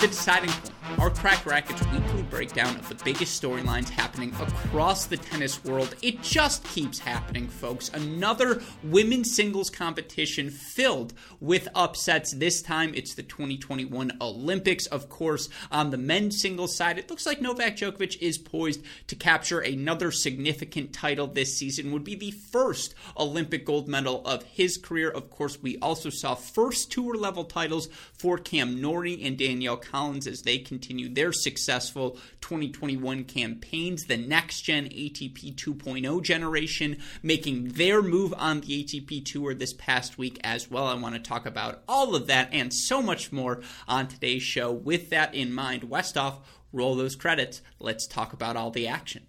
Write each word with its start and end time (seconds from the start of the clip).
the 0.00 0.06
deciding 0.06 0.50
point 0.50 0.69
our 1.00 1.08
Crack 1.08 1.46
Racquets 1.46 1.80
weekly 1.92 2.22
breakdown 2.24 2.76
of 2.76 2.86
the 2.90 2.94
biggest 2.96 3.42
storylines 3.42 3.88
happening 3.88 4.34
across 4.38 5.06
the 5.06 5.16
tennis 5.16 5.64
world. 5.64 5.94
It 6.02 6.20
just 6.20 6.62
keeps 6.64 6.98
happening, 6.98 7.48
folks. 7.48 7.88
Another 7.88 8.60
women's 8.84 9.34
singles 9.34 9.70
competition 9.70 10.50
filled 10.50 11.14
with 11.40 11.68
upsets. 11.74 12.32
This 12.32 12.60
time 12.60 12.92
it's 12.94 13.14
the 13.14 13.22
2021 13.22 14.18
Olympics. 14.20 14.84
Of 14.88 15.08
course, 15.08 15.48
on 15.72 15.88
the 15.88 15.96
men's 15.96 16.38
singles 16.38 16.76
side, 16.76 16.98
it 16.98 17.08
looks 17.08 17.24
like 17.24 17.40
Novak 17.40 17.78
Djokovic 17.78 18.18
is 18.20 18.36
poised 18.36 18.84
to 19.06 19.16
capture 19.16 19.60
another 19.60 20.10
significant 20.10 20.92
title 20.92 21.26
this 21.26 21.56
season. 21.56 21.92
Would 21.92 22.04
be 22.04 22.14
the 22.14 22.32
first 22.32 22.94
Olympic 23.16 23.64
gold 23.64 23.88
medal 23.88 24.20
of 24.26 24.42
his 24.42 24.76
career. 24.76 25.08
Of 25.08 25.30
course, 25.30 25.62
we 25.62 25.78
also 25.78 26.10
saw 26.10 26.34
first 26.34 26.92
tour 26.92 27.14
level 27.14 27.44
titles 27.44 27.88
for 28.12 28.36
Cam 28.36 28.82
Norrie 28.82 29.22
and 29.22 29.38
Danielle 29.38 29.78
Collins 29.78 30.26
as 30.26 30.42
they 30.42 30.58
continue 30.58 30.89
continue 30.90 31.14
their 31.14 31.32
successful 31.32 32.18
2021 32.40 33.22
campaigns. 33.22 34.06
The 34.06 34.16
next 34.16 34.62
gen 34.62 34.86
ATP 34.86 35.54
2.0 35.54 36.22
generation 36.22 36.98
making 37.22 37.68
their 37.74 38.02
move 38.02 38.34
on 38.36 38.60
the 38.60 38.82
ATP 38.82 39.24
Tour 39.24 39.54
this 39.54 39.72
past 39.72 40.18
week 40.18 40.40
as 40.42 40.68
well. 40.68 40.88
I 40.88 40.94
want 40.94 41.14
to 41.14 41.20
talk 41.20 41.46
about 41.46 41.84
all 41.86 42.16
of 42.16 42.26
that 42.26 42.48
and 42.52 42.74
so 42.74 43.00
much 43.00 43.30
more 43.30 43.62
on 43.86 44.08
today's 44.08 44.42
show. 44.42 44.72
With 44.72 45.10
that 45.10 45.32
in 45.32 45.52
mind, 45.52 45.82
Westoff, 45.82 46.38
roll 46.72 46.96
those 46.96 47.14
credits. 47.14 47.62
Let's 47.78 48.08
talk 48.08 48.32
about 48.32 48.56
all 48.56 48.72
the 48.72 48.88
action 48.88 49.26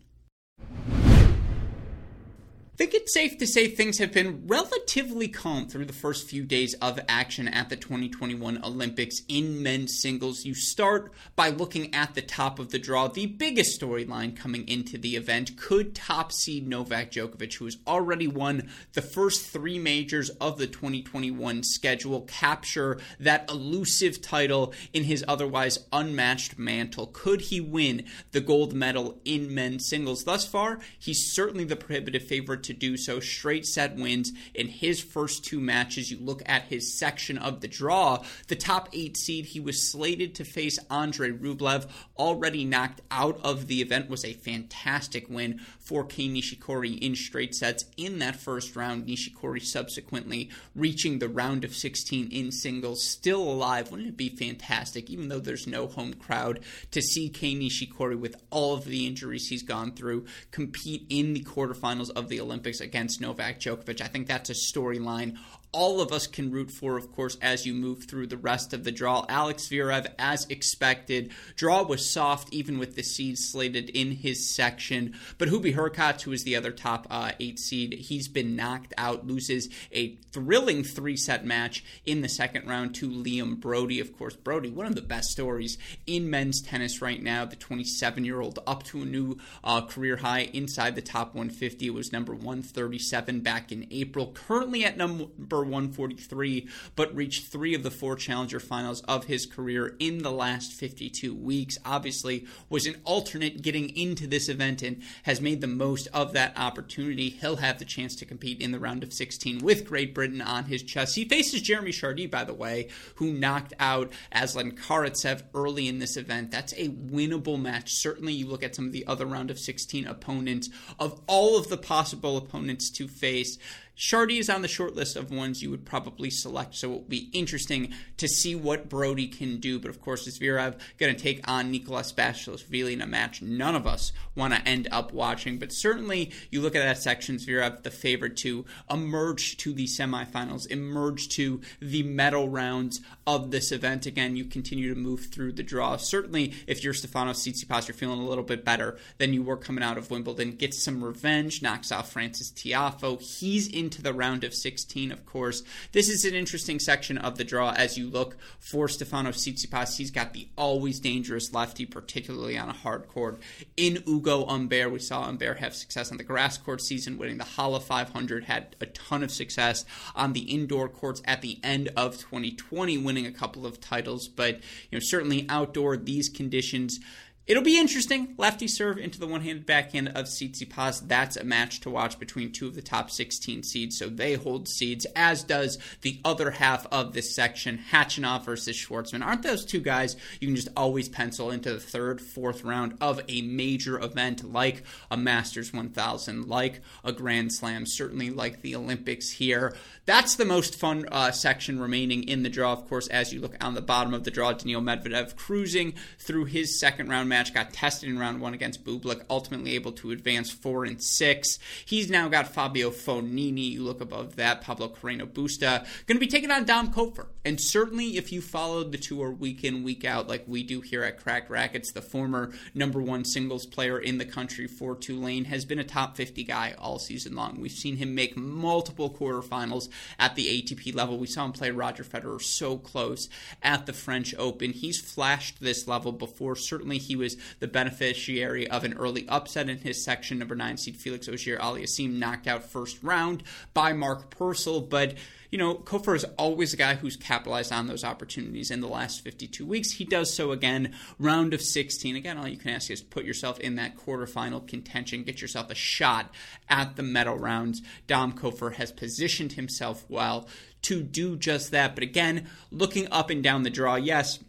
think 2.82 2.96
it's 2.96 3.14
safe 3.14 3.38
to 3.38 3.46
say 3.46 3.68
things 3.68 4.00
have 4.00 4.12
been 4.12 4.42
relatively 4.48 5.28
calm 5.28 5.68
through 5.68 5.86
the 5.86 5.94
first 5.94 6.28
few 6.28 6.44
days 6.44 6.74
of 6.82 7.00
action 7.08 7.48
at 7.48 7.70
the 7.70 7.76
2021 7.76 8.60
Olympics 8.64 9.22
in 9.28 9.62
men's 9.62 10.02
singles. 10.02 10.46
You 10.46 10.56
start 10.56 11.14
by 11.36 11.50
looking 11.50 11.94
at 11.94 12.16
the 12.16 12.24
top 12.24 12.58
of 12.58 12.72
the 12.72 12.80
draw. 12.80 13.08
The 13.08 13.28
biggest 13.28 13.80
storyline 13.80 14.36
coming 14.36 14.68
into 14.68 14.98
the 14.98 15.16
event 15.16 15.58
could 15.58 15.94
top 15.94 16.32
seed 16.32 16.68
Novak 16.68 17.12
Djokovic, 17.12 17.54
who 17.54 17.66
has 17.66 17.78
already 17.86 18.28
won 18.28 18.68
the 18.94 19.04
first 19.04 19.46
three 19.46 19.78
majors 19.78 20.32
of 20.42 20.58
the 20.58 20.66
2021 20.66 21.62
schedule, 21.62 22.22
capture 22.22 23.00
that 23.20 23.48
elusive 23.48 24.24
title 24.24 24.74
in 24.92 25.04
his 25.04 25.24
otherwise 25.28 25.86
unmatched 25.94 26.58
mantle. 26.58 27.06
Could 27.06 27.42
he 27.42 27.62
win 27.62 28.06
the 28.32 28.42
gold 28.42 28.74
medal 28.74 29.22
in 29.24 29.54
men's 29.54 29.88
singles? 29.88 30.24
Thus 30.24 30.48
far, 30.48 30.80
he's 30.98 31.32
certainly 31.32 31.64
the 31.64 31.76
prohibitive 31.76 32.24
favorite 32.24 32.64
to 32.64 32.71
to 32.72 32.78
do 32.78 32.98
so. 32.98 33.20
Straight 33.20 33.66
set 33.66 33.96
wins 33.96 34.32
in 34.54 34.68
his 34.68 35.02
first 35.02 35.44
two 35.44 35.60
matches. 35.60 36.10
You 36.10 36.18
look 36.20 36.42
at 36.46 36.64
his 36.64 36.98
section 36.98 37.38
of 37.38 37.62
the 37.62 37.68
draw, 37.68 38.24
the 38.48 38.56
top 38.56 38.90
eight 38.94 39.18
seed, 39.18 39.46
he 39.46 39.60
was 39.60 39.92
slated 39.92 40.36
to 40.36 40.46
face 40.46 40.80
Andre 40.90 41.32
Rublev, 41.32 41.90
already 42.18 42.64
knocked 42.64 43.02
out 43.12 43.40
of 43.44 43.68
the 43.68 43.82
event, 43.82 44.10
was 44.10 44.24
a 44.24 44.34
fantastic 44.34 45.30
win 45.30 45.60
for 45.80 46.06
Kei 46.06 46.30
Nishikori 46.30 46.98
in 47.00 47.16
straight 47.16 47.54
sets 47.56 47.86
in 47.98 48.20
that 48.20 48.36
first 48.36 48.76
round. 48.76 49.06
Nishikori 49.06 49.62
subsequently 49.62 50.50
reaching 50.76 51.20
the 51.20 51.30
round 51.30 51.64
of 51.64 51.76
16 51.76 52.30
in 52.32 52.52
singles, 52.52 53.04
still 53.04 53.42
alive. 53.42 53.92
Wouldn't 53.92 54.10
it 54.10 54.18
be 54.18 54.30
fantastic, 54.30 55.10
even 55.10 55.28
though 55.28 55.40
there's 55.40 55.68
no 55.68 55.88
home 55.88 56.14
crowd, 56.14 56.62
to 56.92 57.02
see 57.02 57.30
Kei 57.30 57.56
Nishikori 57.56 58.18
with 58.18 58.36
all 58.50 58.76
of 58.76 58.86
the 58.86 59.06
injuries 59.06 59.48
he's 59.48 59.64
gone 59.64 59.92
through 59.92 60.26
compete 60.52 61.06
in 61.10 61.34
the 61.34 61.44
quarterfinals 61.44 62.10
of 62.12 62.30
the 62.30 62.40
Olympics? 62.52 62.82
Against 62.82 63.22
Novak 63.22 63.60
Djokovic. 63.60 64.02
I 64.02 64.08
think 64.08 64.28
that's 64.28 64.50
a 64.50 64.54
storyline 64.54 65.38
all 65.74 66.02
of 66.02 66.12
us 66.12 66.28
can 66.28 66.52
root 66.52 66.70
for, 66.70 66.98
of 66.98 67.12
course, 67.12 67.38
as 67.42 67.66
you 67.66 67.74
move 67.74 68.04
through 68.04 68.28
the 68.28 68.38
rest 68.38 68.74
of 68.74 68.84
the 68.84 68.92
draw. 68.92 69.26
Alex 69.30 69.70
Zverev, 69.70 70.08
as 70.20 70.46
expected, 70.48 71.32
draw 71.56 71.84
was 71.84 72.08
soft 72.08 72.54
even 72.54 72.78
with 72.78 72.96
the 72.96 73.04
seeds 73.04 73.50
slated 73.50 73.90
in 73.90 74.12
his 74.12 74.48
section. 74.48 75.14
But 75.38 75.50
Hubie 75.50 75.76
Hurkacz, 75.76 76.22
who 76.22 76.34
is 76.34 76.44
the 76.44 76.56
other 76.56 76.72
top 76.72 77.08
uh, 77.10 77.32
eight 77.40 77.60
seed, 77.60 77.94
he's 77.94 78.28
been 78.28 78.56
knocked 78.56 78.94
out, 78.98 79.26
loses 79.26 79.70
a 79.94 80.16
thrilling 80.32 80.84
three 80.84 81.16
set 81.16 81.46
match 81.46 81.84
in 82.06 82.22
the 82.22 82.30
second 82.30 82.68
round 82.68 82.96
to 82.96 83.10
Liam 83.10 83.60
Broady. 83.60 84.00
Of 84.02 84.18
course, 84.18 84.36
Broady, 84.36 84.70
one 84.70 84.86
of 84.86 84.96
the 84.96 85.02
best 85.02 85.32
stories 85.32 85.78
in 86.06 86.30
men's 86.30 86.62
tennis 86.62 87.02
right 87.02 87.22
now. 87.22 87.46
The 87.46 87.56
27 87.56 88.26
year 88.26 88.42
old 88.42 88.60
up 88.68 88.84
to 88.84 89.02
a 89.02 89.06
new 89.06 89.38
uh, 89.64 89.82
career 89.82 90.18
high 90.18 90.50
inside 90.54 90.96
the 90.96 91.02
top 91.02 91.34
150. 91.34 91.88
It 91.88 91.94
was 91.94 92.12
number 92.12 92.34
137 92.34 93.40
back 93.42 93.72
in 93.72 93.88
April. 93.90 94.32
Currently 94.34 94.84
at 94.84 94.98
number 94.98 95.28
143, 95.64 96.68
but 96.96 97.16
reached 97.16 97.48
three 97.48 97.74
of 97.74 97.84
the 97.84 97.92
four 97.92 98.16
challenger 98.16 98.60
finals 98.60 99.02
of 99.02 99.26
his 99.26 99.46
career 99.46 99.96
in 100.00 100.20
the 100.20 100.32
last 100.32 100.74
52 100.74 101.34
weeks. 101.34 101.78
Obviously, 101.86 102.46
was 102.70 102.86
an 102.86 102.96
alternate 103.04 103.62
getting 103.62 103.96
into 103.96 104.28
this 104.28 104.50
event 104.50 104.82
and 104.82 105.02
has 105.24 105.42
made 105.42 105.62
the 105.62 105.68
most 105.68 106.08
of 106.14 106.34
that 106.34 106.58
opportunity. 106.58 107.30
He'll 107.30 107.58
have 107.58 107.80
the 107.80 107.86
chance 107.86 108.16
to 108.18 108.26
compete 108.26 108.62
in 108.62 108.72
the 108.72 108.80
round 108.80 109.04
of 109.04 109.14
16 109.14 109.60
with 109.60 109.86
Great 109.86 110.14
Britain 110.14 110.42
on 110.42 110.66
his 110.66 110.84
chest. 110.84 111.16
He 111.16 111.26
faces 111.26 111.62
Jeremy 111.62 111.92
Chardy, 111.92 112.30
by 112.30 112.44
the 112.44 112.54
way, 112.54 112.90
who 113.16 113.34
knocked 113.34 113.74
out 113.80 114.12
Aslan 114.32 114.72
Karatsev 114.72 115.44
early 115.54 115.88
in 115.88 116.00
this 116.00 116.18
event. 116.18 116.52
That's 116.52 116.74
a 116.74 116.90
winnable 116.90 117.62
match. 117.62 117.94
Certainly, 117.94 118.34
you 118.34 118.48
look 118.48 118.64
at 118.64 118.76
some 118.76 118.86
of 118.86 118.92
the 118.92 119.06
other 119.08 119.26
round 119.26 119.52
of 119.52 119.60
16 119.60 120.08
opponents, 120.08 120.70
of 121.00 121.22
all 121.28 121.58
of 121.58 121.70
the 121.70 121.78
possible 121.78 122.38
opponents 122.38 122.90
to 122.92 123.08
face. 123.08 123.58
Chardy 123.98 124.40
is 124.40 124.50
on 124.50 124.62
the 124.62 124.68
short 124.68 124.96
list 124.96 125.16
of 125.16 125.32
ones 125.32 125.62
you 125.62 125.70
would 125.70 125.86
probably 125.86 126.30
select, 126.30 126.76
so 126.76 126.90
it 126.90 126.94
will 126.94 127.02
be 127.02 127.30
interesting 127.34 127.94
to 128.18 128.28
see 128.28 128.56
what 128.56 128.90
Broady 128.90 129.28
can 129.28 129.60
do. 129.60 129.80
But 129.80 129.92
of 129.92 130.02
course, 130.02 130.28
Zverev 130.28 130.80
going 130.98 131.16
to 131.16 131.22
take 131.22 131.48
on 131.48 131.72
Nikoloz 131.72 132.14
Basilashvili 132.14 132.94
in 132.94 133.02
a 133.02 133.08
match 133.08 133.42
none 133.42 133.76
of 133.76 133.86
us 133.86 134.12
want 134.36 134.54
to 134.54 134.68
end 134.68 134.88
up 134.92 135.14
watching. 135.14 135.60
But 135.60 135.72
certainly, 135.72 136.32
you 136.50 136.62
look 136.62 136.76
at 136.76 136.84
that 136.84 136.98
section, 136.98 137.36
Zverev 137.36 137.84
the 137.84 137.92
favorite 137.92 138.38
to 138.38 138.66
emerge 138.90 139.58
to 139.58 139.74
the 139.74 139.86
semifinals, 139.86 140.68
emerge 140.68 141.30
to 141.30 141.62
the 141.80 142.04
medal 142.04 142.50
rounds 142.50 143.02
of 143.28 143.52
this 143.52 143.72
event. 143.72 144.06
Again, 144.06 144.36
you 144.36 144.46
continue 144.46 144.94
to 144.94 145.00
move 145.00 145.28
through 145.32 145.54
the 145.54 145.64
draw. 145.64 145.98
Certainly, 145.98 146.54
if 146.66 146.84
you're 146.84 146.94
Stefanos 146.94 147.48
Tsitsipas, 147.48 147.88
you're 147.88 147.96
feeling 147.96 148.20
a 148.20 148.26
little 148.26 148.44
bit 148.44 148.66
better 148.66 148.98
than 149.18 149.34
you 149.34 149.44
were 149.44 149.58
coming 149.58 149.84
out 149.84 149.98
of 149.98 150.10
Wimbledon. 150.10 150.56
Gets 150.56 150.84
some 150.84 151.04
revenge, 151.04 151.62
knocks 151.62 151.92
out 151.92 152.08
Frances 152.08 152.52
Tiafoe. 152.52 153.22
He's 153.22 153.68
in 153.68 153.81
into 153.82 154.02
the 154.02 154.14
round 154.14 154.44
of 154.44 154.54
16, 154.54 155.12
of 155.12 155.26
course. 155.26 155.64
This 155.92 156.08
is 156.08 156.24
an 156.24 156.36
interesting 156.36 156.80
section 156.80 157.18
of 157.18 157.38
the 157.38 157.44
draw 157.44 157.72
as 157.72 157.98
you 157.98 158.08
look 158.08 158.38
for 158.60 158.88
Stefanos 158.88 159.38
Tsitsipas. 159.38 159.98
He's 159.98 160.12
got 160.12 160.34
the 160.34 160.48
always 160.56 161.00
dangerous 161.00 161.52
lefty, 161.52 161.88
particularly 161.88 162.58
on 162.58 162.70
a 162.70 162.74
hard 162.74 163.08
court. 163.08 163.42
In 163.76 164.04
Ugo 164.08 164.46
Humbert, 164.46 164.92
we 164.92 165.00
saw 165.00 165.24
Humbert 165.24 165.58
have 165.58 165.74
success 165.74 166.12
on 166.12 166.18
the 166.18 166.24
grass 166.24 166.60
court 166.60 166.80
season, 166.82 167.18
winning 167.18 167.40
the 167.40 167.44
Halle 167.44 167.80
500, 167.80 168.44
had 168.44 168.76
a 168.80 168.86
ton 168.86 169.24
of 169.24 169.32
success 169.32 169.84
on 170.16 170.34
the 170.34 170.42
indoor 170.42 170.88
courts 170.88 171.24
at 171.26 171.42
the 171.42 171.60
end 171.64 171.90
of 171.98 172.20
2020, 172.20 173.00
winning 173.00 173.26
a 173.26 173.32
couple 173.32 173.66
of 173.66 173.82
titles. 173.82 174.28
But 174.28 174.58
you 174.92 174.94
know, 174.94 175.00
certainly 175.02 175.48
outdoor, 175.50 175.98
these 175.98 176.30
conditions 176.30 177.00
It'll 177.48 177.64
be 177.64 177.80
interesting. 177.80 178.36
Lefty 178.38 178.68
serve 178.68 179.00
into 179.00 179.20
the 179.20 179.26
one-handed 179.26 179.66
backhand 179.66 180.10
of 180.10 180.26
Tsitsipas. 180.26 181.08
That's 181.08 181.36
a 181.36 181.44
match 181.44 181.80
to 181.82 181.90
watch 181.90 182.20
between 182.20 182.52
two 182.52 182.68
of 182.68 182.76
the 182.76 182.84
top 182.84 183.10
16 183.10 183.64
seeds, 183.64 183.98
so 183.98 184.10
they 184.10 184.36
hold 184.36 184.68
seeds, 184.68 185.08
as 185.16 185.44
does 185.44 185.80
the 186.02 186.22
other 186.24 186.52
half 186.52 186.86
of 186.92 187.14
this 187.14 187.36
section, 187.36 187.80
Khachanov 187.92 188.46
versus 188.46 188.78
Schwartzman. 188.78 189.26
Aren't 189.26 189.42
those 189.42 189.66
two 189.66 189.80
guys 189.80 190.16
you 190.40 190.48
can 190.48 190.56
just 190.56 190.70
always 190.78 191.10
pencil 191.10 191.50
into 191.50 191.74
the 191.74 191.80
third, 191.80 192.22
fourth 192.22 192.64
round 192.64 192.96
of 193.02 193.20
a 193.28 193.42
major 193.42 194.00
event 194.00 194.44
like 194.44 194.84
a 195.10 195.18
Masters 195.18 195.74
1000, 195.74 196.48
like 196.48 196.82
a 197.04 197.12
Grand 197.12 197.52
Slam, 197.52 197.88
certainly 197.88 198.30
like 198.30 198.62
the 198.62 198.76
Olympics 198.76 199.32
here. 199.32 199.76
That's 200.06 200.36
the 200.36 200.46
most 200.46 200.76
fun 200.76 201.08
uh, 201.12 201.32
section 201.32 201.80
remaining 201.80 202.24
in 202.24 202.44
the 202.44 202.50
draw, 202.50 202.72
of 202.72 202.88
course, 202.88 203.08
as 203.08 203.34
you 203.34 203.42
look 203.42 203.56
on 203.62 203.74
the 203.74 203.82
bottom 203.82 204.14
of 204.14 204.26
the 204.26 204.32
draw, 204.32 204.54
Daniil 204.54 204.82
Medvedev 204.82 205.36
cruising 205.36 205.96
through 206.20 206.46
his 206.46 206.80
second 206.80 207.10
round 207.10 207.31
match, 207.32 207.54
got 207.54 207.72
tested 207.72 208.10
in 208.10 208.20
round 208.20 208.42
one 208.42 208.54
against 208.54 208.84
Bublik, 208.84 209.24
ultimately 209.30 209.74
able 209.74 209.94
to 209.94 210.12
advance 210.12 210.52
four 210.52 210.84
and 210.84 211.02
six. 211.02 211.58
He's 211.86 212.10
now 212.10 212.28
got 212.28 212.54
Fabio 212.54 212.92
Fognini. 212.92 213.72
You 213.72 213.84
look 213.84 214.02
above 214.02 214.36
that, 214.36 214.62
Pablo 214.62 214.90
Carreno 214.90 215.26
Busta. 215.26 215.88
Going 216.06 216.18
to 216.18 216.20
be 216.20 216.28
taking 216.28 216.52
on 216.52 216.66
Dom 216.66 216.94
Koepfer. 216.94 217.28
And 217.46 217.60
certainly, 217.60 218.18
if 218.18 218.32
you 218.32 218.42
followed 218.42 218.92
the 218.92 218.98
tour 218.98 219.32
week 219.32 219.64
in, 219.64 219.82
week 219.82 220.04
out, 220.06 220.28
like 220.28 220.44
we 220.46 220.62
do 220.62 220.82
here 220.82 221.04
at 221.04 221.20
Cracked 221.20 221.50
Racquets, 221.50 221.94
the 221.94 222.02
former 222.02 222.52
number 222.76 223.02
one 223.02 223.24
singles 223.24 223.66
player 223.66 223.98
in 223.98 224.18
the 224.18 224.26
country 224.26 224.68
for 224.68 224.96
Tulane 224.96 225.46
has 225.46 225.66
been 225.66 225.80
a 225.80 225.84
top 225.84 226.18
50 226.18 226.44
guy 226.44 226.76
all 226.78 227.00
season 227.00 227.36
long. 227.36 227.60
We've 227.60 227.72
seen 227.72 227.96
him 227.96 228.14
make 228.14 228.36
multiple 228.36 229.10
quarterfinals 229.10 229.90
at 230.20 230.36
the 230.36 230.62
ATP 230.62 230.94
level. 230.94 231.18
We 231.18 231.28
saw 231.28 231.46
him 231.46 231.54
play 231.54 231.72
Roger 231.72 232.04
Federer 232.04 232.42
so 232.42 232.78
close 232.78 233.30
at 233.64 233.86
the 233.86 233.94
French 233.94 234.36
Open. 234.38 234.72
He's 234.74 235.00
flashed 235.00 235.62
this 235.62 235.88
level 235.88 236.12
before. 236.12 236.56
Certainly, 236.56 237.00
he 237.00 237.16
was 237.22 237.38
the 237.60 237.68
beneficiary 237.68 238.70
of 238.70 238.84
an 238.84 238.94
early 238.94 239.28
upset 239.30 239.70
in 239.70 239.78
his 239.78 240.04
section. 240.04 240.40
Number 240.40 240.56
nine 240.56 240.78
seed 240.78 240.98
Felix 240.98 241.30
Auger 241.30 241.58
Aliassime 241.58 242.20
knocked 242.20 242.48
out 242.48 242.64
first 242.64 243.02
round 243.02 243.44
by 243.74 243.94
Max 243.94 244.24
Purcell, 244.30 244.82
but 244.82 245.16
you 245.52 245.58
know, 245.58 245.76
Koepfer 245.76 246.16
is 246.16 246.24
always 246.38 246.74
a 246.74 246.78
guy 246.78 246.96
who's 246.96 247.18
capitalized 247.18 247.74
on 247.74 247.88
those 247.88 248.06
opportunities 248.06 248.72
in 248.72 248.80
the 248.80 248.88
last 248.88 249.22
52 249.22 249.66
weeks. 249.66 249.92
He 249.92 250.06
does 250.06 250.34
so 250.34 250.52
again, 250.52 250.96
round 251.20 251.54
of 251.54 251.62
16. 251.62 252.16
Again, 252.16 252.38
all 252.38 252.48
you 252.48 252.58
can 252.58 252.72
ask 252.72 252.90
is 252.90 253.02
put 253.02 253.26
yourself 253.26 253.60
in 253.60 253.76
that 253.76 253.98
quarterfinal 253.98 254.66
contention, 254.66 255.24
get 255.24 255.42
yourself 255.42 255.70
a 255.70 255.76
shot 255.76 256.34
at 256.70 256.96
the 256.96 257.04
medal 257.04 257.38
rounds. 257.38 257.82
Dom 258.08 258.32
Koepfer 258.32 258.76
has 258.76 258.94
positioned 258.94 259.54
himself 259.54 260.06
well 260.08 260.48
to 260.84 261.04
do 261.04 261.36
just 261.36 261.72
that. 261.72 261.96
But 261.96 262.04
again, 262.04 262.48
looking 262.72 263.12
up 263.12 263.30
and 263.30 263.44
down 263.44 263.64
the 263.64 263.70
draw, 263.70 263.96
yes, 263.96 264.40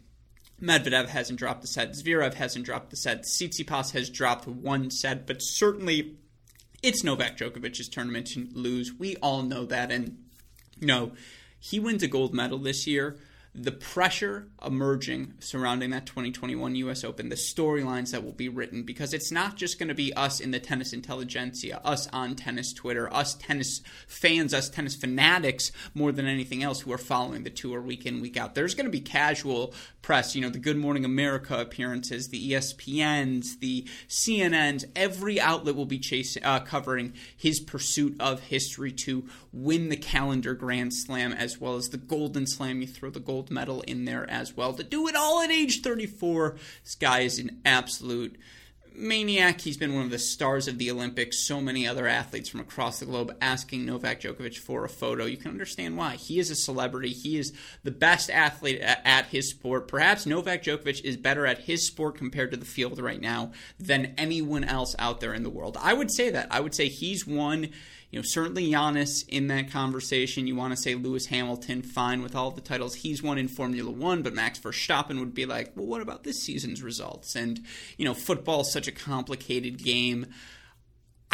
Medvedev 0.63 1.09
hasn't 1.09 1.37
dropped 1.37 1.63
a 1.65 1.67
set. 1.67 1.91
Zverev 1.91 2.35
hasn't 2.35 2.65
dropped 2.65 2.93
a 2.93 2.95
set. 2.95 3.23
Tsitsipas 3.23 3.91
has 3.91 4.09
dropped 4.09 4.47
one 4.47 4.89
set, 4.89 5.27
but 5.27 5.41
certainly 5.41 6.15
it's 6.81 7.03
Novak 7.03 7.37
Djokovic's 7.37 7.89
tournament 7.89 8.27
to 8.27 8.47
lose. 8.53 8.93
We 8.93 9.17
all 9.17 9.43
know 9.43 9.65
that, 9.65 9.91
and 9.91 10.23
you 10.79 10.87
know, 10.87 11.11
he 11.59 11.79
wins 11.79 12.01
a 12.01 12.07
gold 12.07 12.33
medal 12.33 12.59
this 12.59 12.87
year 12.87 13.17
the 13.55 13.71
pressure 13.71 14.47
emerging 14.65 15.33
surrounding 15.39 15.91
that 15.91 16.07
2021 16.07 16.75
US 16.75 17.03
Open, 17.03 17.29
the 17.29 17.35
storylines 17.35 18.11
that 18.11 18.23
will 18.23 18.31
be 18.31 18.49
written, 18.49 18.81
because 18.81 19.13
it's 19.13 19.31
not 19.31 19.57
just 19.57 19.77
going 19.77 19.89
to 19.89 19.95
be 19.95 20.11
us 20.13 20.39
in 20.39 20.49
the 20.49 20.59
tennis 20.59 20.91
intelligentsia, 20.91 21.79
us 21.83 22.07
on 22.07 22.35
tennis 22.35 22.73
Twitter, 22.73 23.13
us 23.13 23.35
tennis 23.35 23.81
fans, 24.07 24.55
us 24.55 24.69
tennis 24.69 24.95
fanatics 24.95 25.71
more 25.93 26.11
than 26.11 26.25
anything 26.25 26.63
else 26.63 26.81
who 26.81 26.91
are 26.91 26.97
following 26.97 27.43
the 27.43 27.51
tour 27.51 27.79
week 27.79 28.07
in, 28.07 28.21
week 28.21 28.37
out. 28.37 28.55
There's 28.55 28.73
going 28.73 28.87
to 28.87 28.91
be 28.91 29.01
casual 29.01 29.75
press, 30.01 30.35
you 30.35 30.41
know, 30.41 30.49
the 30.49 30.59
Good 30.59 30.77
Morning 30.77 31.05
America 31.05 31.59
appearances, 31.59 32.29
the 32.29 32.51
ESPNs, 32.51 33.59
the 33.59 33.87
CNNs, 34.09 34.85
every 34.95 35.39
outlet 35.39 35.75
will 35.75 35.85
be 35.85 35.99
chasing, 35.99 36.43
uh, 36.43 36.59
covering 36.59 37.13
his 37.37 37.59
pursuit 37.59 38.15
of 38.19 38.41
history 38.41 38.91
to 38.91 39.27
win 39.51 39.89
the 39.89 39.95
calendar 39.95 40.55
Grand 40.55 40.93
Slam 40.93 41.31
as 41.31 41.61
well 41.61 41.75
as 41.75 41.89
the 41.89 41.97
Golden 41.97 42.47
Slam. 42.47 42.81
You 42.81 42.87
throw 42.87 43.11
the 43.11 43.19
gold 43.19 43.42
gold 43.43 43.51
medal 43.51 43.81
in 43.81 44.05
there 44.05 44.29
as 44.29 44.55
well. 44.55 44.73
To 44.73 44.83
do 44.83 45.07
it 45.07 45.15
all 45.15 45.41
at 45.41 45.51
age 45.51 45.81
34, 45.81 46.55
this 46.83 46.95
guy 46.95 47.21
is 47.21 47.39
an 47.39 47.61
absolute 47.65 48.37
maniac. 48.95 49.59
He's 49.59 49.77
been 49.77 49.95
one 49.95 50.05
of 50.05 50.11
the 50.11 50.19
stars 50.19 50.67
of 50.67 50.77
the 50.77 50.91
Olympics. 50.91 51.45
So 51.45 51.59
many 51.59 51.87
other 51.87 52.07
athletes 52.07 52.47
from 52.47 52.59
across 52.59 52.99
the 52.99 53.05
globe 53.05 53.35
asking 53.41 53.85
Novak 53.85 54.21
Djokovic 54.21 54.57
for 54.59 54.85
a 54.85 54.89
photo. 54.89 55.25
You 55.25 55.37
can 55.37 55.51
understand 55.51 55.97
why. 55.97 56.15
He 56.15 56.39
is 56.39 56.51
a 56.51 56.55
celebrity. 56.55 57.09
He 57.09 57.37
is 57.37 57.53
the 57.83 57.91
best 57.91 58.29
athlete 58.29 58.79
at 58.81 59.25
his 59.27 59.49
sport. 59.49 59.87
Perhaps 59.87 60.25
Novak 60.25 60.63
Djokovic 60.63 61.03
is 61.03 61.17
better 61.17 61.45
at 61.47 61.59
his 61.59 61.87
sport 61.87 62.17
compared 62.17 62.51
to 62.51 62.57
the 62.57 62.65
field 62.65 62.99
right 62.99 63.21
now 63.21 63.51
than 63.79 64.13
anyone 64.17 64.63
else 64.63 64.95
out 64.99 65.21
there 65.21 65.33
in 65.33 65.43
the 65.43 65.49
world. 65.49 65.75
I 65.81 65.93
would 65.93 66.11
say 66.11 66.29
that. 66.29 66.47
I 66.51 66.59
would 66.59 66.75
say 66.75 66.87
he's 66.87 67.25
won 67.25 67.69
you 68.13 68.19
know, 68.19 68.23
certainly 68.23 68.69
Giannis 68.69 69.27
in 69.27 69.47
that 69.47 69.71
conversation. 69.71 70.45
You 70.45 70.55
want 70.55 70.71
to 70.71 70.79
say 70.79 70.93
Lewis 70.93 71.25
Hamilton, 71.25 71.81
fine 71.81 72.21
with 72.21 72.35
all 72.35 72.51
the 72.51 72.61
titles 72.61 72.93
he's 72.93 73.23
won 73.23 73.39
in 73.39 73.47
Formula 73.47 73.89
One, 73.89 74.21
but 74.21 74.35
Max 74.35 74.59
Verstappen 74.59 75.19
would 75.19 75.33
be 75.33 75.47
like, 75.47 75.71
well, 75.75 75.87
what 75.87 75.99
about 75.99 76.23
this 76.23 76.43
season's 76.43 76.83
results? 76.83 77.35
And, 77.35 77.59
you 77.97 78.05
know, 78.05 78.13
football 78.13 78.61
is 78.61 78.71
such 78.71 78.87
a 78.87 78.91
complicated 78.91 79.83
game. 79.83 80.27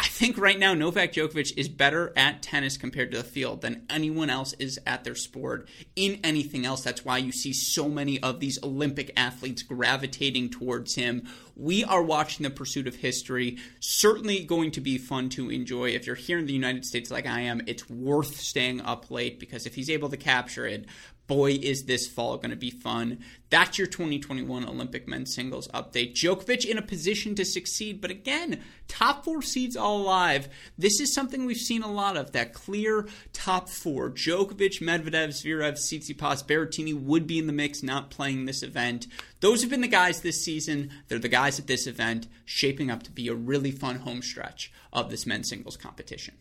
I 0.00 0.06
think 0.06 0.38
right 0.38 0.58
now 0.58 0.72
Novak 0.72 1.12
Djokovic 1.12 1.58
is 1.58 1.68
better 1.68 2.10
at 2.16 2.40
tennis 2.40 2.78
compared 2.78 3.10
to 3.10 3.18
the 3.18 3.22
field 3.22 3.60
than 3.60 3.84
anyone 3.90 4.30
else 4.30 4.54
is 4.54 4.80
at 4.86 5.04
their 5.04 5.14
sport 5.14 5.68
in 5.94 6.20
anything 6.24 6.64
else. 6.64 6.82
That's 6.82 7.04
why 7.04 7.18
you 7.18 7.32
see 7.32 7.52
so 7.52 7.86
many 7.86 8.18
of 8.18 8.40
these 8.40 8.58
Olympic 8.62 9.12
athletes 9.14 9.62
gravitating 9.62 10.48
towards 10.48 10.94
him. 10.94 11.28
We 11.54 11.84
are 11.84 12.02
watching 12.02 12.44
the 12.44 12.50
pursuit 12.50 12.86
of 12.86 12.96
history. 12.96 13.58
Certainly 13.80 14.46
going 14.46 14.70
to 14.70 14.80
be 14.80 14.96
fun 14.96 15.28
to 15.30 15.50
enjoy. 15.50 15.90
If 15.90 16.06
you're 16.06 16.16
here 16.16 16.38
in 16.38 16.46
the 16.46 16.54
United 16.54 16.86
States 16.86 17.10
like 17.10 17.26
I 17.26 17.40
am, 17.40 17.60
it's 17.66 17.90
worth 17.90 18.40
staying 18.40 18.80
up 18.80 19.10
late 19.10 19.38
because 19.38 19.66
if 19.66 19.74
he's 19.74 19.90
able 19.90 20.08
to 20.08 20.16
capture 20.16 20.66
it, 20.66 20.86
boy, 21.30 21.52
is 21.62 21.84
this 21.84 22.08
fall 22.08 22.36
going 22.38 22.50
to 22.50 22.56
be 22.56 22.70
fun. 22.70 23.20
That's 23.50 23.78
your 23.78 23.86
2021 23.86 24.66
Olympic 24.66 25.06
men's 25.06 25.32
singles 25.32 25.68
update. 25.68 26.14
Djokovic 26.14 26.64
in 26.64 26.76
a 26.76 26.82
position 26.82 27.36
to 27.36 27.44
succeed, 27.44 28.00
but 28.00 28.10
again, 28.10 28.60
top 28.88 29.24
four 29.24 29.40
seeds 29.40 29.76
all 29.76 29.98
alive. 29.98 30.48
This 30.76 31.00
is 31.00 31.14
something 31.14 31.46
we've 31.46 31.56
seen 31.56 31.84
a 31.84 31.92
lot 31.92 32.16
of. 32.16 32.32
That 32.32 32.52
clear 32.52 33.06
top 33.32 33.68
four: 33.68 34.10
Djokovic, 34.10 34.80
Medvedev, 34.80 35.28
Zverev, 35.28 35.74
Tsitsipas, 35.74 36.44
Berrettini 36.44 37.00
would 37.00 37.28
be 37.28 37.38
in 37.38 37.46
the 37.46 37.52
mix, 37.52 37.80
not 37.80 38.10
playing 38.10 38.46
this 38.46 38.64
event. 38.64 39.06
Those 39.38 39.60
have 39.60 39.70
been 39.70 39.82
the 39.82 39.88
guys 39.88 40.22
this 40.22 40.44
season. 40.44 40.90
They're 41.06 41.20
the 41.20 41.28
guys 41.28 41.60
at 41.60 41.68
this 41.68 41.86
event, 41.86 42.26
shaping 42.44 42.90
up 42.90 43.04
to 43.04 43.12
be 43.12 43.28
a 43.28 43.34
really 43.34 43.70
fun 43.70 44.00
home 44.00 44.22
stretch 44.22 44.72
of 44.92 45.10
this 45.10 45.26
men's 45.26 45.48
singles 45.48 45.76
competition 45.76 46.34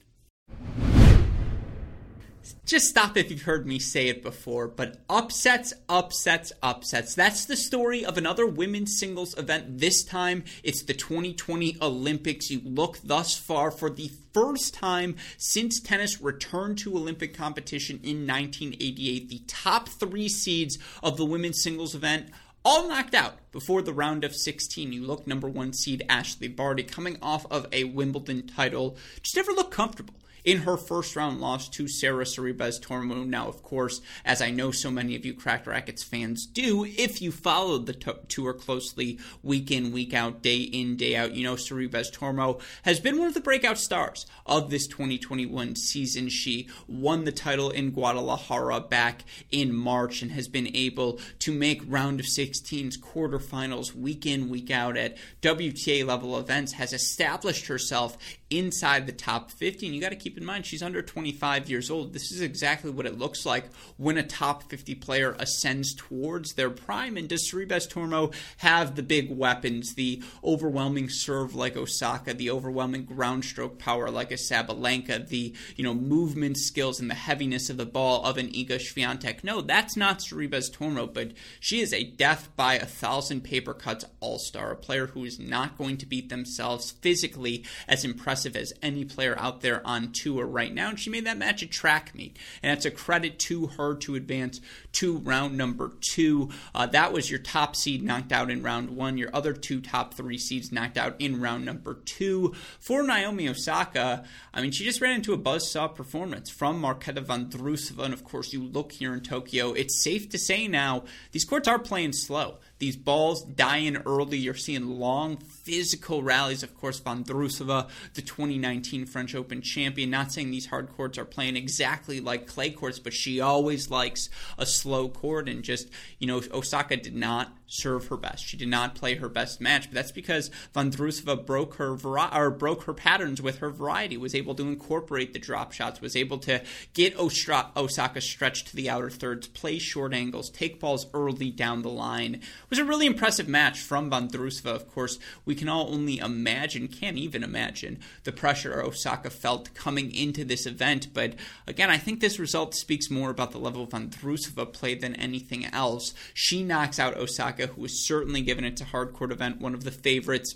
just 2.66 2.88
stop 2.88 3.18
if 3.18 3.32
you've 3.32 3.42
heard 3.42 3.66
me 3.66 3.80
say 3.80 4.08
it 4.08 4.24
before, 4.24 4.68
but 4.68 4.98
upsets, 5.10 5.74
upsets, 5.88 6.52
upsets. 6.62 7.16
That's 7.16 7.46
the 7.46 7.56
story 7.56 8.06
of 8.06 8.18
another 8.18 8.46
women's 8.46 8.98
singles 9.00 9.38
event. 9.38 9.80
This 9.80 10.04
time, 10.04 10.44
it's 10.64 10.84
the 10.84 10.94
2020 10.94 11.78
Olympics. 11.82 12.50
You 12.50 12.62
look 12.64 13.00
thus 13.04 13.36
far 13.36 13.72
for 13.72 13.90
the 13.90 14.12
first 14.34 14.74
time 14.74 15.16
since 15.38 15.80
tennis 15.80 16.22
returned 16.22 16.78
to 16.80 16.96
Olympic 16.96 17.36
competition 17.36 17.98
in 18.04 18.28
1988. 18.28 19.30
The 19.30 19.42
top 19.48 19.90
three 19.90 20.30
seeds 20.30 20.78
of 21.02 21.18
the 21.18 21.26
women's 21.26 21.62
singles 21.62 21.96
event 21.96 22.30
all 22.64 22.88
knocked 22.88 23.16
out 23.16 23.38
before 23.52 23.82
the 23.82 23.94
round 23.94 24.24
of 24.24 24.36
16. 24.36 24.92
You 24.92 25.04
look 25.04 25.26
number 25.26 25.48
one 25.48 25.74
seed 25.74 26.06
Ashley 26.10 26.48
Barty 26.48 26.84
coming 26.84 27.18
off 27.22 27.46
of 27.52 27.68
a 27.72 27.86
Wimbledon 27.86 28.48
title, 28.48 28.98
just 29.22 29.36
never 29.36 29.52
looked 29.52 29.72
comfortable 29.72 30.16
in 30.44 30.60
her 30.60 30.78
first 30.78 31.16
round 31.16 31.40
loss 31.42 31.70
to 31.70 31.88
Sara 31.88 32.26
Sorribes 32.26 32.80
Tormo. 32.80 33.26
Now, 33.26 33.48
of 33.48 33.64
course, 33.64 34.02
as 34.26 34.42
I 34.42 34.52
know 34.52 34.72
so 34.72 34.92
many 34.92 35.16
of 35.16 35.26
you 35.26 35.34
Cracked 35.34 35.68
Racquets 35.68 36.04
fans 36.04 36.46
do, 36.46 36.86
if 36.86 37.22
you 37.22 37.32
followed 37.32 37.86
the 37.86 37.94
t- 37.94 38.12
tour 38.28 38.54
closely 38.54 39.20
week 39.44 39.72
in, 39.72 39.92
week 39.92 40.14
out, 40.14 40.42
day 40.42 40.60
in, 40.60 40.96
day 40.96 41.16
out, 41.16 41.36
you 41.36 41.44
know 41.44 41.56
Sorribes 41.56 42.12
Tormo 42.14 42.62
has 42.84 43.00
been 43.00 43.18
one 43.18 43.28
of 43.28 43.34
the 43.34 43.42
breakout 43.42 43.78
stars 43.78 44.26
of 44.46 44.70
this 44.70 44.88
2021 44.88 45.76
season. 45.76 46.30
She 46.30 46.68
won 46.88 47.26
the 47.26 47.32
title 47.32 47.70
in 47.70 47.92
Guadalajara 47.92 48.82
back 48.82 49.24
in 49.52 49.74
March 49.74 50.22
and 50.22 50.32
has 50.32 50.48
been 50.48 50.76
able 50.76 51.20
to 51.40 51.52
make 51.52 51.82
round 51.86 52.20
of 52.20 52.26
16s 52.26 53.00
quarterfinals 53.00 53.94
week 53.96 54.26
in, 54.26 54.50
week 54.50 54.72
out 54.72 54.98
at 54.98 55.18
WTA 55.42 56.06
level 56.06 56.38
events, 56.38 56.74
has 56.74 56.94
established 56.94 57.68
herself 57.68 58.18
inside 58.50 59.06
the 59.06 59.12
top 59.12 59.52
50. 59.52 59.86
And 59.86 59.96
you 59.96 60.02
got 60.02 60.10
to 60.10 60.16
keep 60.16 60.29
in 60.38 60.46
mind, 60.46 60.66
she's 60.66 60.84
under 60.84 61.02
25 61.02 61.70
years 61.70 61.90
old. 61.90 62.14
This 62.14 62.32
is 62.32 62.42
exactly 62.42 62.92
what 62.92 63.06
it 63.06 63.18
looks 63.18 63.46
like 63.46 63.66
when 63.98 64.18
a 64.18 64.24
top 64.24 64.70
50 64.70 64.96
player 64.96 65.36
ascends 65.40 65.94
towards 65.96 66.54
their 66.54 66.70
prime. 66.70 67.18
And 67.18 67.28
does 67.28 67.50
Sorribes 67.50 67.88
Tormo 67.88 68.34
have 68.58 68.96
the 68.96 69.04
big 69.04 69.36
weapons, 69.36 69.96
the 69.96 70.22
overwhelming 70.44 71.10
serve 71.10 71.56
like 71.56 71.78
Osaka, 71.78 72.34
the 72.34 72.52
overwhelming 72.52 73.06
ground 73.06 73.46
stroke 73.46 73.80
power 73.80 74.10
like 74.10 74.32
a 74.32 74.36
Sabalenka, 74.36 75.28
the 75.28 75.54
you 75.76 75.84
know 75.84 75.94
movement 75.94 76.58
skills 76.58 77.00
and 77.00 77.10
the 77.10 77.16
heaviness 77.16 77.70
of 77.70 77.78
the 77.78 77.86
ball 77.86 78.24
of 78.26 78.38
an 78.38 78.50
Iga 78.50 78.80
Swiatek? 78.80 79.44
No, 79.44 79.62
that's 79.62 79.96
not 79.96 80.20
Sorribes 80.20 80.72
Tormo, 80.72 81.12
but 81.12 81.32
she 81.60 81.82
is 81.82 81.94
a 81.94 82.04
death 82.04 82.50
by 82.56 82.76
a 82.76 82.86
thousand 82.86 83.42
paper 83.42 83.74
cuts 83.74 84.06
all-star, 84.20 84.72
a 84.72 84.76
player 84.76 85.08
who 85.08 85.24
is 85.24 85.40
not 85.40 85.78
going 85.78 85.98
to 85.98 86.06
beat 86.06 86.30
themselves 86.30 86.92
physically 86.92 87.66
as 87.88 88.06
impressive 88.06 88.56
as 88.56 88.74
any 88.82 89.06
player 89.06 89.36
out 89.40 89.62
there 89.62 89.86
on 89.86 90.12
tour 90.20 90.46
right 90.46 90.74
now. 90.74 90.90
And 90.90 91.00
she 91.00 91.10
made 91.10 91.26
that 91.26 91.38
match 91.38 91.62
a 91.62 91.68
track 91.68 92.14
meet. 92.14 92.38
And 92.62 92.72
it's 92.76 92.86
a 92.86 92.92
credit 92.92 93.40
to 93.40 93.68
her 93.68 93.96
to 93.96 94.16
advance 94.16 94.62
to 94.94 95.18
round 95.18 95.58
number 95.58 95.94
two. 96.02 96.50
Uh, 96.74 96.86
that 96.88 97.14
was 97.14 97.30
your 97.30 97.40
top 97.40 97.76
seed 97.76 98.04
knocked 98.04 98.32
out 98.32 98.50
in 98.50 98.64
round 98.64 98.92
one. 98.92 99.18
Your 99.18 99.30
other 99.34 99.54
two 99.54 99.82
top 99.82 100.14
three 100.14 100.38
seeds 100.38 100.72
knocked 100.72 100.98
out 100.98 101.16
in 101.20 101.40
round 101.40 101.66
number 101.66 101.96
two. 102.06 102.54
For 102.80 103.04
Naomi 103.04 103.48
Osaka, 103.48 104.26
I 104.54 104.62
mean, 104.62 104.72
she 104.72 104.84
just 104.84 105.02
ran 105.02 105.16
into 105.16 105.34
a 105.34 105.38
buzzsaw 105.38 105.94
performance 105.94 106.50
from 106.50 106.82
Marketa 106.82 107.24
Vondrousova. 107.24 108.04
And 108.04 108.14
of 108.14 108.24
course, 108.24 108.54
you 108.54 108.64
look 108.64 108.92
here 108.92 109.14
in 109.14 109.22
Tokyo, 109.22 109.74
it's 109.74 110.04
safe 110.04 110.30
to 110.30 110.38
say 110.38 110.68
now 110.68 111.04
these 111.32 111.46
courts 111.46 111.68
are 111.68 111.80
playing 111.80 112.14
slow 112.14 112.58
These 112.80 112.96
balls 112.96 113.44
dying 113.44 113.98
early. 114.06 114.38
You're 114.38 114.54
seeing 114.54 114.88
long 114.88 115.38
physical 115.38 116.24
rallies. 116.24 116.64
Of 116.64 116.76
course, 116.78 117.00
Vondrousova, 117.02 117.90
the 118.14 118.22
2019 118.22 119.06
French 119.06 119.36
Open 119.36 119.62
champion. 119.62 120.10
Not 120.10 120.32
saying 120.32 120.50
these 120.50 120.68
hard 120.68 120.90
courts 120.90 121.18
are 121.18 121.26
playing 121.26 121.58
exactly 121.58 122.22
like 122.22 122.48
clay 122.48 122.72
courts, 122.72 122.98
but 122.98 123.14
she 123.14 123.42
always 123.42 123.92
likes 123.92 124.30
a 124.58 124.66
slow 124.66 125.10
court. 125.10 125.50
And 125.50 125.62
just, 125.62 125.90
you 126.20 126.28
know, 126.28 126.42
Osaka 126.54 126.96
did 126.96 127.16
not 127.16 127.54
serve 127.68 128.08
her 128.08 128.18
best. 128.18 128.46
She 128.46 128.58
did 128.58 128.68
not 128.68 128.96
play 128.96 129.16
her 129.16 129.30
best 129.30 129.62
match, 129.62 129.88
but 129.88 129.94
that's 129.94 130.12
because 130.12 130.50
Vondrousova 130.74 131.46
broke 131.46 131.76
her 131.76 131.94
vari- 131.94 132.30
or 132.34 132.50
broke 132.50 132.84
her 132.84 132.94
patterns 132.94 133.42
with 133.42 133.60
her 133.60 133.70
variety. 133.70 134.18
Was 134.18 134.34
able 134.34 134.56
to 134.56 134.64
incorporate 134.64 135.34
the 135.34 135.40
drop 135.40 135.72
shots. 135.72 136.02
Was 136.02 136.16
able 136.16 136.40
to 136.40 136.64
get 136.94 137.20
Ostra- 137.20 137.72
Osaka 137.76 138.22
stretched 138.22 138.68
to 138.68 138.76
the 138.76 138.90
outer 138.90 139.10
thirds, 139.10 139.48
play 139.48 139.78
short 139.80 140.14
angles, 140.14 140.50
take 140.50 140.80
balls 140.80 141.08
early 141.14 141.52
down 141.52 141.82
the 141.82 141.90
line. 141.90 142.42
Was 142.70 142.78
a 142.78 142.86
really 142.86 143.08
impressive 143.08 143.48
match 143.48 143.80
from 143.80 144.12
Vondrousova. 144.12 144.76
Of 144.76 144.88
course, 144.94 145.18
we 145.44 145.56
can 145.56 145.68
all 145.68 145.92
only 145.92 146.20
imagine, 146.20 146.88
can't 146.88 147.18
even 147.18 147.44
imagine 147.44 148.00
the 148.26 148.32
pressure 148.32 148.84
Osaka 148.84 149.32
felt 149.32 149.74
coming 149.74 150.14
into 150.14 150.46
this 150.46 150.68
event. 150.68 151.08
But 151.12 151.34
again, 151.66 151.90
I 151.90 151.98
think 151.98 152.20
this 152.20 152.38
result 152.38 152.76
speaks 152.76 153.10
more 153.10 153.32
about 153.32 153.52
the 153.52 153.58
level 153.58 153.88
Vondrousova 153.88 154.72
played 154.72 155.02
than 155.02 155.16
anything 155.16 155.66
else. 155.66 156.14
She 156.36 156.64
knocks 156.64 157.00
out 157.00 157.18
Osaka 157.18 157.68
who 157.68 157.82
was 157.82 158.06
certainly 158.06 158.42
given 158.42 158.64
it 158.64 158.78
to 158.78 158.84
hardcourt 158.84 159.32
event, 159.32 159.60
one 159.60 159.74
of 159.74 159.84
the 159.84 159.92
favorites 159.92 160.56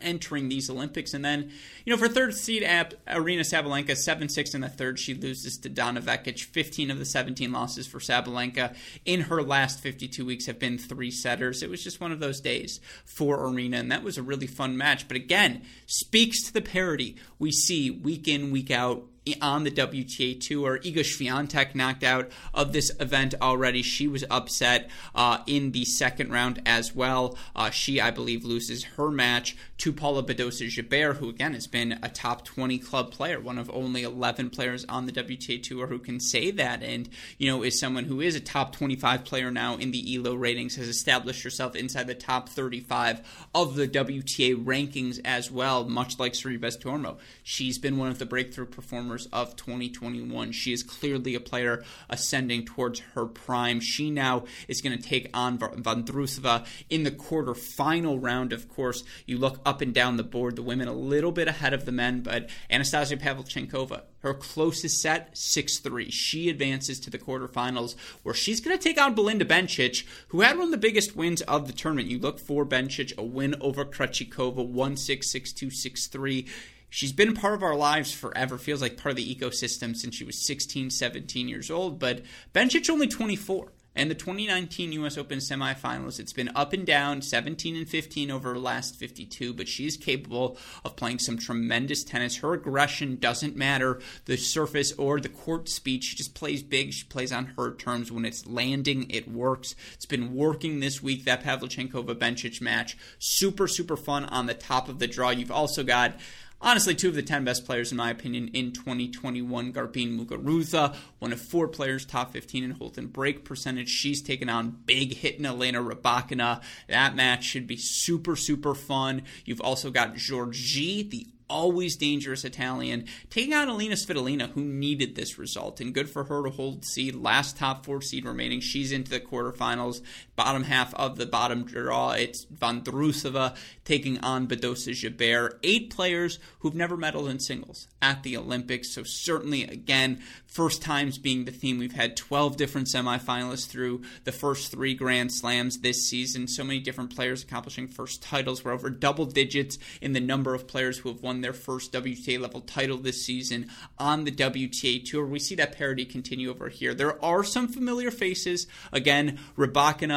entering 0.00 0.48
these 0.48 0.68
Olympics. 0.68 1.14
And 1.14 1.24
then, 1.24 1.50
you 1.84 1.92
know, 1.92 1.96
for 1.98 2.08
third 2.08 2.34
seed 2.34 2.62
at 2.62 2.94
Aryna 3.06 3.40
Sabalenka, 3.40 3.96
7 3.96 4.28
6 4.28 4.54
in 4.54 4.60
the 4.60 4.68
third, 4.68 4.98
she 4.98 5.14
loses 5.14 5.58
to 5.58 5.68
Donna 5.68 6.00
Vekic. 6.00 6.44
15 6.44 6.90
of 6.90 6.98
the 6.98 7.04
17 7.04 7.52
losses 7.52 7.86
for 7.86 7.98
Sabalenka 7.98 8.74
in 9.04 9.22
her 9.22 9.42
last 9.42 9.80
52 9.80 10.24
weeks 10.24 10.46
have 10.46 10.58
been 10.58 10.78
three 10.78 11.10
setters. 11.10 11.62
It 11.62 11.70
was 11.70 11.82
just 11.82 12.00
one 12.00 12.12
of 12.12 12.20
those 12.20 12.40
days 12.40 12.80
for 13.04 13.38
Aryna, 13.38 13.80
and 13.80 13.92
that 13.92 14.02
was 14.02 14.18
a 14.18 14.22
really 14.22 14.46
fun 14.46 14.76
match. 14.76 15.08
But 15.08 15.16
again, 15.16 15.62
speaks 15.86 16.42
to 16.46 16.52
the 16.52 16.62
parity 16.62 17.16
we 17.38 17.50
see 17.50 17.90
week 17.90 18.28
in, 18.28 18.50
week 18.50 18.70
out 18.70 19.04
on 19.42 19.64
the 19.64 19.70
WTA 19.70 20.40
tour. 20.40 20.78
Iga 20.78 21.00
Swiatek 21.00 21.74
knocked 21.74 22.04
out 22.04 22.30
of 22.54 22.72
this 22.72 22.92
event 23.00 23.34
already. 23.42 23.82
She 23.82 24.06
was 24.06 24.24
upset 24.30 24.88
uh, 25.14 25.38
in 25.46 25.72
the 25.72 25.84
second 25.84 26.30
round 26.30 26.62
as 26.64 26.94
well. 26.94 27.36
Uh, 27.54 27.70
she, 27.70 28.00
I 28.00 28.10
believe, 28.10 28.44
loses 28.44 28.84
her 28.84 29.10
match 29.10 29.56
to 29.78 29.92
Paula 29.92 30.22
Badosa 30.22 30.66
Gibert, 30.68 31.16
who 31.16 31.28
again 31.28 31.54
has 31.54 31.66
been 31.66 31.98
a 32.02 32.08
top 32.08 32.44
20 32.44 32.78
club 32.78 33.10
player, 33.10 33.40
one 33.40 33.58
of 33.58 33.70
only 33.70 34.02
11 34.02 34.50
players 34.50 34.84
on 34.86 35.06
the 35.06 35.12
WTA 35.12 35.62
tour 35.62 35.86
who 35.86 35.98
can 35.98 36.20
say 36.20 36.50
that, 36.52 36.82
and 36.82 37.08
you 37.38 37.50
know 37.50 37.62
is 37.62 37.78
someone 37.78 38.04
who 38.04 38.20
is 38.20 38.34
a 38.34 38.40
top 38.40 38.74
25 38.74 39.24
player 39.24 39.50
now 39.50 39.76
in 39.76 39.90
the 39.90 40.16
ELO 40.16 40.34
ratings, 40.34 40.76
has 40.76 40.88
established 40.88 41.42
herself 41.42 41.74
inside 41.74 42.06
the 42.06 42.14
top 42.14 42.48
35 42.48 43.48
of 43.54 43.74
the 43.74 43.88
WTA 43.88 44.64
rankings 44.64 45.20
as 45.24 45.50
well, 45.50 45.84
much 45.84 46.18
like 46.18 46.32
Sorribes 46.32 46.78
Tormo. 46.78 47.16
She's 47.42 47.78
been 47.78 47.98
one 47.98 48.08
of 48.08 48.18
the 48.18 48.26
breakthrough 48.26 48.66
performers 48.66 49.15
of 49.32 49.56
2021. 49.56 50.52
She 50.52 50.74
is 50.74 50.82
clearly 50.82 51.34
a 51.34 51.40
player 51.40 51.82
ascending 52.10 52.66
towards 52.66 53.00
her 53.14 53.24
prime. 53.24 53.80
She 53.80 54.10
now 54.10 54.44
is 54.68 54.82
going 54.82 54.98
to 54.98 55.02
take 55.02 55.30
on 55.32 55.56
Vondrousova 55.56 56.66
in 56.90 57.04
the 57.04 57.10
quarterfinal 57.10 58.22
round. 58.22 58.52
Of 58.52 58.68
course, 58.68 59.02
you 59.24 59.38
look 59.38 59.60
up 59.64 59.80
and 59.80 59.94
down 59.94 60.18
the 60.18 60.22
board, 60.22 60.56
the 60.56 60.62
women 60.62 60.88
a 60.88 60.92
little 60.92 61.32
bit 61.32 61.48
ahead 61.48 61.72
of 61.72 61.86
the 61.86 61.92
men, 61.92 62.20
but 62.20 62.50
Anastasia 62.70 63.16
Pavlyuchenkova, 63.16 64.02
her 64.20 64.34
closest 64.34 65.00
set, 65.00 65.36
6 65.36 65.78
3. 65.78 66.10
She 66.10 66.50
advances 66.50 66.98
to 67.00 67.10
the 67.10 67.18
quarterfinals 67.18 67.94
where 68.22 68.34
she's 68.34 68.60
going 68.60 68.76
to 68.76 68.82
take 68.82 69.00
on 69.00 69.14
Belinda 69.14 69.44
Bencic, 69.44 70.04
who 70.28 70.40
had 70.40 70.58
one 70.58 70.66
of 70.66 70.70
the 70.72 70.76
biggest 70.76 71.14
wins 71.14 71.42
of 71.42 71.66
the 71.66 71.72
tournament. 71.72 72.08
You 72.08 72.18
look 72.18 72.38
for 72.40 72.66
Bencic, 72.66 73.16
a 73.16 73.22
win 73.22 73.54
over 73.60 73.84
Krejcikova, 73.84 74.66
1 74.66 74.96
6, 74.96 75.30
6 75.30 75.52
2, 75.52 75.70
6 75.70 76.06
3 76.08 76.46
she's 76.88 77.12
been 77.12 77.34
part 77.34 77.54
of 77.54 77.62
our 77.62 77.76
lives 77.76 78.12
forever, 78.12 78.58
feels 78.58 78.82
like 78.82 78.96
part 78.96 79.10
of 79.10 79.16
the 79.16 79.34
ecosystem 79.34 79.96
since 79.96 80.14
she 80.14 80.24
was 80.24 80.46
16, 80.46 80.90
17 80.90 81.48
years 81.48 81.70
old. 81.70 81.98
But 81.98 82.22
Bencic 82.54 82.88
only 82.90 83.08
24. 83.08 83.72
And 83.96 84.10
the 84.10 84.14
2019 84.14 84.92
U.S. 84.92 85.16
Open 85.16 85.38
semifinals, 85.38 86.20
it's 86.20 86.34
been 86.34 86.50
up 86.54 86.74
and 86.74 86.86
down, 86.86 87.22
17 87.22 87.76
and 87.76 87.88
15 87.88 88.30
over 88.30 88.52
her 88.52 88.58
last 88.58 88.94
52, 88.96 89.54
but 89.54 89.68
she's 89.68 89.96
capable 89.96 90.58
of 90.84 90.96
playing 90.96 91.18
some 91.18 91.38
tremendous 91.38 92.04
tennis. 92.04 92.36
Her 92.36 92.52
aggression 92.52 93.16
doesn't 93.16 93.56
matter 93.56 94.02
the 94.26 94.36
surface 94.36 94.92
or 94.92 95.18
the 95.18 95.30
court 95.30 95.70
speed. 95.70 96.04
She 96.04 96.14
just 96.14 96.34
plays 96.34 96.62
big. 96.62 96.92
She 96.92 97.04
plays 97.04 97.32
on 97.32 97.54
her 97.56 97.74
terms. 97.74 98.12
When 98.12 98.26
it's 98.26 98.46
landing, 98.46 99.06
it 99.08 99.32
works. 99.32 99.74
It's 99.94 100.04
been 100.04 100.34
working 100.34 100.80
this 100.80 101.02
week, 101.02 101.24
that 101.24 101.42
Pavlyuchenkova 101.42 102.16
Bencic 102.16 102.60
match. 102.60 102.98
Super, 103.18 103.66
super 103.66 103.96
fun 103.96 104.26
on 104.26 104.44
the 104.44 104.52
top 104.52 104.90
of 104.90 104.98
the 104.98 105.06
draw. 105.06 105.30
You've 105.30 105.50
also 105.50 105.82
got 105.82 106.20
honestly 106.60 106.94
two 106.94 107.08
of 107.08 107.14
the 107.14 107.22
10 107.22 107.44
best 107.44 107.64
players 107.64 107.90
in 107.90 107.98
my 107.98 108.10
opinion 108.10 108.48
in 108.48 108.72
2021 108.72 109.72
Garbine 109.72 110.18
Muguruza 110.18 110.94
one 111.18 111.32
of 111.32 111.40
four 111.40 111.68
players 111.68 112.04
top 112.04 112.32
15 112.32 112.64
in 112.64 112.70
Holton 112.72 113.06
break 113.06 113.44
percentage 113.44 113.88
she's 113.88 114.22
taken 114.22 114.48
on 114.48 114.82
big 114.86 115.14
hitting 115.14 115.46
Elena 115.46 115.80
Rybakina 115.80 116.60
that 116.88 117.14
match 117.14 117.44
should 117.44 117.66
be 117.66 117.76
super 117.76 118.36
super 118.36 118.74
fun 118.74 119.22
you've 119.44 119.60
also 119.60 119.90
got 119.90 120.14
Giorgi 120.14 121.08
the 121.10 121.26
always 121.48 121.96
dangerous 121.96 122.44
Italian, 122.44 123.06
taking 123.30 123.54
on 123.54 123.68
Alina 123.68 123.94
Svitolina, 123.94 124.50
who 124.50 124.62
needed 124.62 125.14
this 125.14 125.38
result. 125.38 125.80
And 125.80 125.94
good 125.94 126.10
for 126.10 126.24
her 126.24 126.42
to 126.44 126.50
hold 126.50 126.84
seed, 126.84 127.14
last 127.14 127.56
top 127.56 127.84
four 127.84 128.02
seed 128.02 128.24
remaining. 128.24 128.60
She's 128.60 128.92
into 128.92 129.10
the 129.10 129.20
quarterfinals, 129.20 130.02
bottom 130.36 130.64
half 130.64 130.94
of 130.94 131.16
the 131.16 131.26
bottom 131.26 131.64
draw. 131.64 132.12
It's 132.12 132.44
Vondrousova 132.46 133.56
taking 133.84 134.18
on 134.20 134.46
Badosa 134.46 134.92
Gibert. 134.92 135.58
Eight 135.62 135.90
players 135.90 136.38
who've 136.60 136.74
never 136.74 136.96
medaled 136.96 137.30
in 137.30 137.40
singles 137.40 137.88
at 138.02 138.22
the 138.22 138.36
Olympics. 138.36 138.94
So 138.94 139.02
certainly, 139.02 139.64
again, 139.64 140.20
first 140.46 140.82
times 140.82 141.18
being 141.18 141.44
the 141.44 141.52
theme. 141.52 141.78
We've 141.78 141.92
had 141.92 142.16
12 142.16 142.56
different 142.56 142.88
semifinalists 142.88 143.66
through 143.66 144.02
the 144.24 144.32
first 144.32 144.70
three 144.70 144.94
Grand 144.94 145.32
Slams 145.32 145.78
this 145.78 146.08
season. 146.08 146.48
So 146.48 146.64
many 146.64 146.80
different 146.80 147.14
players 147.14 147.42
accomplishing 147.42 147.88
first 147.88 148.22
titles. 148.22 148.64
We're 148.64 148.72
over 148.72 148.90
double 148.90 149.26
digits 149.26 149.78
in 150.00 150.12
the 150.12 150.20
number 150.20 150.54
of 150.54 150.68
players 150.68 150.98
who 150.98 151.08
have 151.08 151.22
won 151.22 151.40
their 151.40 151.52
first 151.52 151.92
WTA 151.92 152.38
level 152.38 152.60
title 152.60 152.98
this 152.98 153.24
season 153.24 153.70
on 153.98 154.24
the 154.24 154.32
WTA 154.32 155.04
Tour. 155.04 155.26
We 155.26 155.38
see 155.38 155.54
that 155.56 155.76
parity 155.76 156.04
continue 156.04 156.50
over 156.50 156.68
here. 156.68 156.94
There 156.94 157.22
are 157.24 157.44
some 157.44 157.68
familiar 157.68 158.10
faces. 158.10 158.66
Again, 158.92 159.38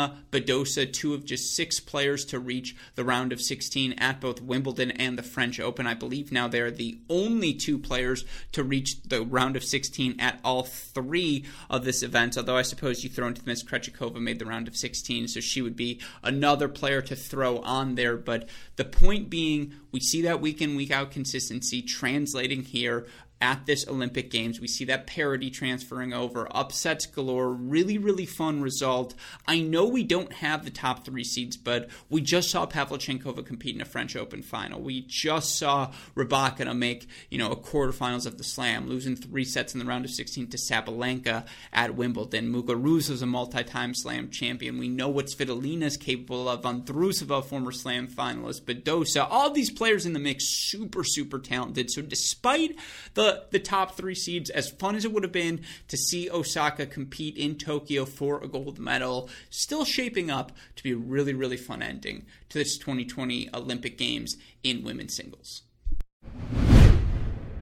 Rybakina, 0.10 0.16
Badosa, 0.32 0.92
two 0.92 1.14
of 1.14 1.26
just 1.26 1.56
six 1.56 1.80
players 1.80 2.26
to 2.26 2.40
reach 2.40 2.76
the 2.96 3.04
round 3.04 3.34
of 3.34 3.42
16 3.42 3.94
at 3.94 4.22
both 4.22 4.42
Wimbledon 4.42 4.92
and 4.92 5.18
the 5.18 5.24
French 5.24 5.60
Open. 5.60 5.88
I 5.88 5.94
believe 5.94 6.32
now 6.32 6.48
they're 6.48 6.72
the 6.72 7.00
only 7.10 7.54
two 7.54 7.80
players 7.80 8.26
to 8.52 8.64
reach 8.64 9.02
the 9.04 9.24
round 9.24 9.56
of 9.56 9.64
16 9.64 10.20
at 10.20 10.40
all 10.44 10.64
three 10.64 11.46
of 11.70 11.84
this 11.84 12.04
event. 12.04 12.38
Although 12.38 12.58
I 12.58 12.62
suppose 12.62 13.04
you 13.04 13.10
throw 13.10 13.28
into 13.28 13.42
the 13.42 13.50
Miss 13.50 13.64
Krejcikova 13.64 14.22
made 14.22 14.40
the 14.40 14.46
round 14.46 14.68
of 14.68 14.76
16, 14.76 15.30
so 15.30 15.40
she 15.40 15.62
would 15.62 15.76
be 15.76 16.00
another 16.24 16.68
player 16.68 17.02
to 17.02 17.16
throw 17.16 17.60
on 17.60 17.96
there. 17.96 18.18
But 18.18 18.48
the 18.76 18.86
point 18.86 19.30
being, 19.30 19.74
we 19.92 20.00
see 20.00 20.22
that 20.24 20.42
week 20.42 20.62
in, 20.62 20.76
week 20.76 20.92
out 20.92 21.12
consistency 21.12 21.82
translating 21.82 22.64
here 22.64 23.08
at 23.42 23.66
this 23.66 23.88
Olympic 23.88 24.30
Games. 24.30 24.60
We 24.60 24.68
see 24.68 24.86
that 24.86 25.08
parity 25.08 25.50
transferring 25.50 26.14
over, 26.14 26.48
upsets 26.52 27.06
galore, 27.06 27.50
really, 27.50 27.98
really 27.98 28.26
fun 28.26 28.62
result. 28.62 29.16
I 29.48 29.62
know 29.62 29.86
we 29.86 30.04
don't 30.04 30.34
have 30.34 30.66
the 30.66 30.72
top 30.72 31.06
three 31.06 31.24
seeds, 31.24 31.56
but 31.56 31.90
we 32.10 32.22
just 32.22 32.50
saw 32.50 32.66
Pavlyuchenkova 32.66 33.46
compete 33.46 33.76
in 33.76 33.82
a 33.82 33.86
French 33.86 34.16
Open 34.16 34.42
final. 34.42 34.82
We 34.82 35.02
just 35.02 35.58
saw 35.58 35.92
Rybakina 36.16 36.78
make, 36.78 37.08
you 37.30 37.38
know, 37.38 37.52
a 37.52 37.56
quarterfinals 37.56 38.26
of 38.26 38.38
the 38.38 38.44
Slam, 38.44 38.88
losing 38.90 39.16
three 39.16 39.46
sets 39.46 39.74
in 39.74 39.80
the 39.80 39.86
round 39.86 40.06
of 40.06 40.12
16 40.12 40.48
to 40.48 40.58
Sabalenka 40.58 41.46
at 41.72 41.96
Wimbledon. 41.96 42.52
Muguruza 42.52 43.12
is 43.12 43.22
a 43.22 43.26
multi-time 43.26 43.94
Slam 43.94 44.30
champion. 44.30 44.78
We 44.78 44.90
know 44.90 45.10
what 45.10 45.28
Svitolina 45.28 45.84
is 45.84 45.98
capable 45.98 46.50
of. 46.50 46.64
Vondrousova, 46.64 47.44
former 47.44 47.72
Slam 47.72 48.08
finalist, 48.08 48.62
Badosa, 48.64 49.26
all 49.30 49.52
these 49.52 49.72
players 49.72 50.06
in 50.06 50.14
the 50.14 50.20
mix, 50.20 50.46
super, 50.46 51.04
super 51.04 51.40
talented. 51.40 51.90
So 51.90 52.02
despite 52.02 52.76
the 53.14 53.29
the 53.52 53.60
top 53.60 53.96
three 53.96 54.16
seeds. 54.16 54.50
As 54.50 54.70
fun 54.70 54.96
as 54.96 55.06
it 55.06 55.12
would 55.12 55.24
have 55.24 55.32
been 55.32 55.62
to 55.88 55.98
see 55.98 56.30
Osaka 56.30 56.86
compete 56.86 57.38
in 57.38 57.56
Tokyo 57.56 58.06
for 58.06 58.44
a 58.44 58.48
gold 58.48 58.80
medal, 58.80 59.30
still 59.50 59.86
shaping 59.86 60.30
up 60.30 60.52
to 60.76 60.84
be 60.84 60.92
a 60.92 60.98
really, 60.98 61.34
really 61.34 61.58
fun 61.58 61.82
ending 61.82 62.26
to 62.50 62.58
this 62.58 62.78
2020 62.78 63.50
Olympic 63.54 63.98
Games 63.98 64.38
in 64.64 64.84
women's 64.84 65.16
singles. 65.16 65.64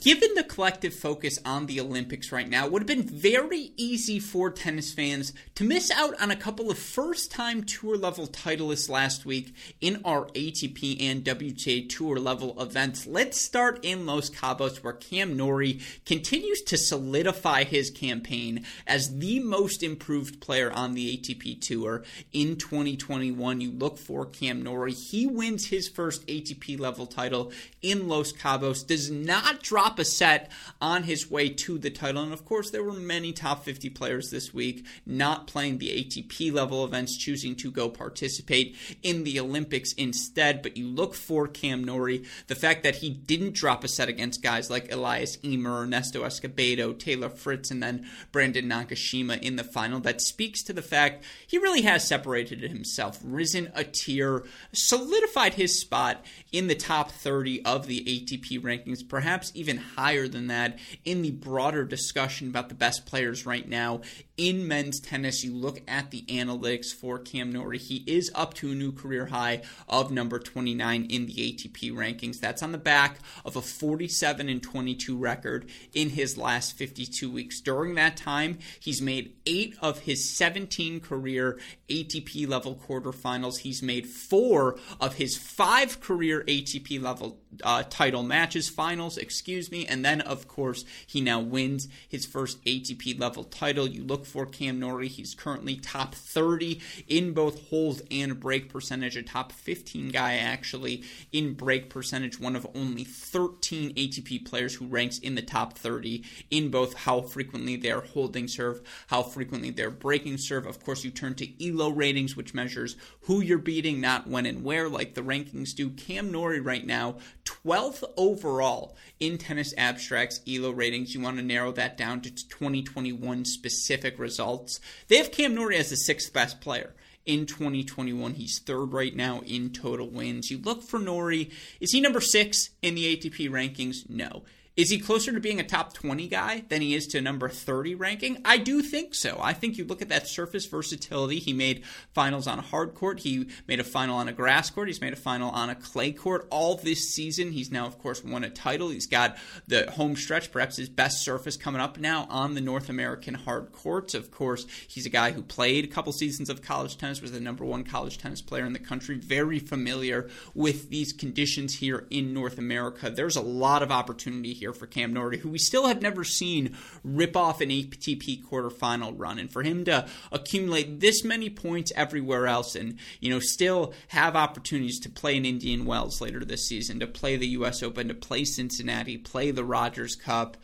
Given 0.00 0.34
the 0.34 0.44
collective 0.44 0.94
focus 0.94 1.40
on 1.44 1.66
the 1.66 1.80
Olympics 1.80 2.30
right 2.30 2.48
now, 2.48 2.66
it 2.66 2.72
would 2.72 2.82
have 2.82 2.86
been 2.86 3.02
very 3.02 3.72
easy 3.76 4.20
for 4.20 4.48
tennis 4.48 4.92
fans 4.92 5.32
to 5.56 5.64
miss 5.64 5.90
out 5.90 6.14
on 6.22 6.30
a 6.30 6.36
couple 6.36 6.70
of 6.70 6.78
first 6.78 7.32
time 7.32 7.64
tour 7.64 7.96
level 7.96 8.28
titleists 8.28 8.88
last 8.88 9.26
week 9.26 9.52
in 9.80 10.00
our 10.04 10.26
ATP 10.26 11.02
and 11.02 11.24
WTA 11.24 11.88
tour 11.88 12.16
level 12.16 12.60
events. 12.62 13.08
Let's 13.08 13.40
start 13.40 13.84
in 13.84 14.06
Los 14.06 14.30
Cabos, 14.30 14.84
where 14.84 14.92
Cam 14.92 15.36
Norrie 15.36 15.80
continues 16.06 16.62
to 16.62 16.76
solidify 16.76 17.64
his 17.64 17.90
campaign 17.90 18.64
as 18.86 19.18
the 19.18 19.40
most 19.40 19.82
improved 19.82 20.40
player 20.40 20.70
on 20.70 20.94
the 20.94 21.16
ATP 21.16 21.60
tour 21.60 22.04
in 22.32 22.54
2021. 22.54 23.60
You 23.60 23.72
look 23.72 23.98
for 23.98 24.26
Cam 24.26 24.62
Norrie. 24.62 24.92
He 24.92 25.26
wins 25.26 25.66
his 25.66 25.88
first 25.88 26.24
ATP 26.28 26.78
level 26.78 27.06
title 27.06 27.50
in 27.82 28.06
Los 28.06 28.32
Cabos, 28.32 28.86
does 28.86 29.10
not 29.10 29.60
drop 29.60 29.87
a 29.96 30.04
set 30.04 30.50
on 30.80 31.04
his 31.04 31.30
way 31.30 31.48
to 31.48 31.78
the 31.78 31.88
title. 31.88 32.24
And 32.24 32.32
of 32.32 32.44
course, 32.44 32.70
there 32.70 32.82
were 32.82 32.92
many 32.92 33.32
top 33.32 33.62
50 33.62 33.90
players 33.90 34.30
this 34.30 34.52
week 34.52 34.84
not 35.06 35.46
playing 35.46 35.78
the 35.78 35.90
ATP 36.04 36.52
level 36.52 36.84
events, 36.84 37.16
choosing 37.16 37.54
to 37.56 37.70
go 37.70 37.88
participate 37.88 38.76
in 39.04 39.22
the 39.22 39.38
Olympics 39.38 39.92
instead. 39.92 40.62
But 40.62 40.76
you 40.76 40.88
look 40.88 41.14
for 41.14 41.46
Cam 41.46 41.84
Norrie, 41.84 42.24
the 42.48 42.56
fact 42.56 42.82
that 42.82 42.96
he 42.96 43.10
didn't 43.10 43.54
drop 43.54 43.84
a 43.84 43.88
set 43.88 44.08
against 44.08 44.42
guys 44.42 44.70
like 44.70 44.92
Elias 44.92 45.38
Ymer, 45.44 45.82
Ernesto 45.82 46.24
Escobedo, 46.24 46.98
Taylor 46.98 47.28
Fritz, 47.28 47.70
and 47.70 47.82
then 47.82 48.06
Brandon 48.32 48.66
Nakashima 48.66 49.40
in 49.40 49.56
the 49.56 49.64
final, 49.64 50.00
that 50.00 50.20
speaks 50.20 50.62
to 50.64 50.72
the 50.72 50.82
fact 50.82 51.24
he 51.46 51.58
really 51.58 51.82
has 51.82 52.06
separated 52.06 52.62
himself, 52.62 53.20
risen 53.22 53.70
a 53.74 53.84
tier, 53.84 54.44
solidified 54.72 55.54
his 55.54 55.78
spot 55.78 56.24
in 56.50 56.66
the 56.66 56.74
top 56.74 57.10
30 57.10 57.64
of 57.64 57.86
the 57.86 58.00
ATP 58.04 58.60
rankings, 58.60 59.06
perhaps 59.06 59.52
even 59.54 59.77
higher 59.78 60.28
than 60.28 60.48
that 60.48 60.78
in 61.04 61.22
the 61.22 61.30
broader 61.30 61.84
discussion 61.84 62.48
about 62.48 62.68
the 62.68 62.74
best 62.74 63.06
players 63.06 63.46
right 63.46 63.68
now 63.68 64.00
in 64.38 64.66
men's 64.66 65.00
tennis. 65.00 65.44
You 65.44 65.52
look 65.52 65.82
at 65.86 66.10
the 66.10 66.22
analytics 66.22 66.94
for 66.94 67.18
Cam 67.18 67.52
Norrie, 67.52 67.76
he 67.78 68.04
is 68.06 68.30
up 68.34 68.54
to 68.54 68.70
a 68.70 68.74
new 68.74 68.92
career 68.92 69.26
high 69.26 69.62
of 69.88 70.10
number 70.10 70.38
29 70.38 71.04
in 71.04 71.26
the 71.26 71.34
ATP 71.34 71.92
rankings. 71.92 72.40
That's 72.40 72.62
on 72.62 72.72
the 72.72 72.78
back 72.78 73.18
of 73.44 73.56
a 73.56 73.60
47 73.60 74.48
and 74.48 74.62
22 74.62 75.18
record 75.18 75.68
in 75.92 76.10
his 76.10 76.38
last 76.38 76.76
52 76.78 77.30
weeks. 77.30 77.60
During 77.60 77.96
that 77.96 78.16
time, 78.16 78.58
he's 78.80 79.02
made 79.02 79.34
eight 79.44 79.76
of 79.82 80.00
his 80.00 80.30
17 80.30 81.00
career 81.00 81.58
ATP 81.88 82.48
level 82.48 82.76
quarterfinals. 82.76 83.58
He's 83.58 83.82
made 83.82 84.06
four 84.06 84.78
of 85.00 85.14
his 85.14 85.36
five 85.36 86.00
career 86.00 86.44
ATP 86.46 87.02
level 87.02 87.40
uh, 87.64 87.82
title 87.88 88.22
matches, 88.22 88.68
finals, 88.68 89.18
excuse 89.18 89.70
me. 89.70 89.86
And 89.86 90.04
then, 90.04 90.20
of 90.20 90.46
course, 90.46 90.84
he 91.06 91.20
now 91.20 91.40
wins 91.40 91.88
his 92.08 92.24
first 92.24 92.62
ATP 92.64 93.18
level 93.18 93.44
title. 93.44 93.86
You 93.88 94.04
look 94.04 94.27
for 94.28 94.46
Cam 94.46 94.78
Norrie. 94.78 95.08
He's 95.08 95.34
currently 95.34 95.76
top 95.76 96.14
30 96.14 96.80
in 97.08 97.32
both 97.32 97.68
holes 97.68 98.02
and 98.10 98.38
break 98.38 98.72
percentage, 98.72 99.16
a 99.16 99.22
top 99.22 99.52
15 99.52 100.10
guy 100.10 100.36
actually 100.36 101.04
in 101.32 101.54
break 101.54 101.90
percentage, 101.90 102.38
one 102.38 102.56
of 102.56 102.66
only 102.74 103.04
13 103.04 103.94
ATP 103.94 104.44
players 104.44 104.74
who 104.74 104.86
ranks 104.86 105.18
in 105.18 105.34
the 105.34 105.42
top 105.42 105.78
30 105.78 106.24
in 106.50 106.70
both 106.70 106.94
how 106.94 107.20
frequently 107.20 107.76
they're 107.76 108.00
holding 108.00 108.48
serve, 108.48 108.80
how 109.08 109.22
frequently 109.22 109.70
they're 109.70 109.90
breaking 109.90 110.38
serve. 110.38 110.66
Of 110.66 110.82
course, 110.84 111.04
you 111.04 111.10
turn 111.10 111.34
to 111.36 111.68
ELO 111.68 111.90
ratings, 111.90 112.36
which 112.36 112.54
measures 112.54 112.96
who 113.22 113.40
you're 113.40 113.58
beating, 113.58 114.00
not 114.00 114.26
when 114.26 114.46
and 114.46 114.64
where, 114.64 114.88
like 114.88 115.14
the 115.14 115.22
rankings 115.22 115.74
do. 115.74 115.90
Cam 115.90 116.30
Norrie 116.30 116.60
right 116.60 116.86
now, 116.86 117.16
12th 117.44 118.04
overall 118.16 118.96
in 119.20 119.38
tennis 119.38 119.74
abstracts 119.76 120.40
ELO 120.46 120.70
ratings. 120.70 121.14
You 121.14 121.20
want 121.20 121.36
to 121.36 121.42
narrow 121.42 121.72
that 121.72 121.96
down 121.96 122.20
to 122.22 122.30
2021 122.30 123.44
specific 123.44 124.17
results. 124.18 124.80
They 125.08 125.16
have 125.16 125.32
Cam 125.32 125.54
Norrie 125.54 125.76
as 125.76 125.90
the 125.90 125.96
sixth 125.96 126.32
best 126.32 126.60
player 126.60 126.94
in 127.26 127.46
2021. 127.46 128.34
He's 128.34 128.58
third 128.58 128.92
right 128.92 129.14
now 129.14 129.40
in 129.46 129.70
total 129.70 130.08
wins. 130.08 130.50
You 130.50 130.58
look 130.58 130.82
for 130.82 130.98
Norrie. 130.98 131.50
Is 131.80 131.92
he 131.92 132.00
number 132.00 132.20
six 132.20 132.70
in 132.82 132.94
the 132.94 133.16
ATP 133.16 133.50
rankings? 133.50 134.08
No. 134.08 134.42
Is 134.78 134.90
he 134.90 135.00
closer 135.00 135.32
to 135.32 135.40
being 135.40 135.58
a 135.58 135.64
top 135.64 135.92
20 135.92 136.28
guy 136.28 136.62
than 136.68 136.82
he 136.82 136.94
is 136.94 137.08
to 137.08 137.20
number 137.20 137.48
30 137.48 137.96
ranking? 137.96 138.40
I 138.44 138.58
do 138.58 138.80
think 138.80 139.12
so. 139.12 139.36
I 139.42 139.52
think 139.52 139.76
you 139.76 139.84
look 139.84 140.02
at 140.02 140.08
that 140.10 140.28
surface 140.28 140.66
versatility. 140.66 141.40
He 141.40 141.52
made 141.52 141.82
finals 142.14 142.46
on 142.46 142.60
a 142.60 142.62
hard 142.62 142.94
court. 142.94 143.18
He 143.18 143.48
made 143.66 143.80
a 143.80 143.84
final 143.84 144.18
on 144.18 144.28
a 144.28 144.32
grass 144.32 144.70
court. 144.70 144.86
He's 144.86 145.00
made 145.00 145.12
a 145.12 145.16
final 145.16 145.50
on 145.50 145.68
a 145.68 145.74
clay 145.74 146.12
court 146.12 146.46
all 146.50 146.76
this 146.76 147.12
season. 147.12 147.50
He's 147.50 147.72
now, 147.72 147.86
of 147.86 147.98
course, 147.98 148.22
won 148.22 148.44
a 148.44 148.50
title. 148.50 148.90
He's 148.90 149.08
got 149.08 149.36
the 149.66 149.90
home 149.90 150.14
stretch, 150.14 150.52
perhaps 150.52 150.76
his 150.76 150.88
best 150.88 151.24
surface 151.24 151.56
coming 151.56 151.80
up 151.80 151.98
now 151.98 152.28
on 152.30 152.54
the 152.54 152.60
North 152.60 152.88
American 152.88 153.34
hard 153.34 153.72
courts. 153.72 154.14
Of 154.14 154.30
course, 154.30 154.64
he's 154.86 155.06
a 155.06 155.10
guy 155.10 155.32
who 155.32 155.42
played 155.42 155.86
a 155.86 155.88
couple 155.88 156.12
seasons 156.12 156.48
of 156.48 156.62
college 156.62 156.96
tennis, 156.98 157.20
was 157.20 157.32
the 157.32 157.40
number 157.40 157.64
one 157.64 157.82
college 157.82 158.18
tennis 158.18 158.42
player 158.42 158.64
in 158.64 158.74
the 158.74 158.78
country, 158.78 159.18
very 159.18 159.58
familiar 159.58 160.30
with 160.54 160.88
these 160.88 161.12
conditions 161.12 161.74
here 161.74 162.06
in 162.10 162.32
North 162.32 162.58
America. 162.58 163.10
There's 163.10 163.34
a 163.34 163.42
lot 163.42 163.82
of 163.82 163.90
opportunity 163.90 164.52
here 164.52 164.67
for 164.72 164.86
Cam 164.86 165.12
Norrie, 165.12 165.38
who 165.38 165.48
we 165.48 165.58
still 165.58 165.86
have 165.86 166.02
never 166.02 166.24
seen 166.24 166.76
rip 167.04 167.36
off 167.36 167.60
an 167.60 167.70
ATP 167.70 168.44
quarterfinal 168.44 169.14
run. 169.16 169.38
And 169.38 169.50
for 169.50 169.62
him 169.62 169.84
to 169.84 170.06
accumulate 170.32 171.00
this 171.00 171.24
many 171.24 171.50
points 171.50 171.92
everywhere 171.96 172.46
else 172.46 172.74
and, 172.74 172.98
you 173.20 173.30
know, 173.30 173.40
still 173.40 173.94
have 174.08 174.36
opportunities 174.36 175.00
to 175.00 175.10
play 175.10 175.36
in 175.36 175.44
Indian 175.44 175.84
Wells 175.84 176.20
later 176.20 176.44
this 176.44 176.66
season, 176.66 177.00
to 177.00 177.06
play 177.06 177.36
the 177.36 177.48
US 177.48 177.82
Open, 177.82 178.08
to 178.08 178.14
play 178.14 178.44
Cincinnati, 178.44 179.18
play 179.18 179.50
the 179.50 179.64
Rogers 179.64 180.14
Cup 180.14 180.56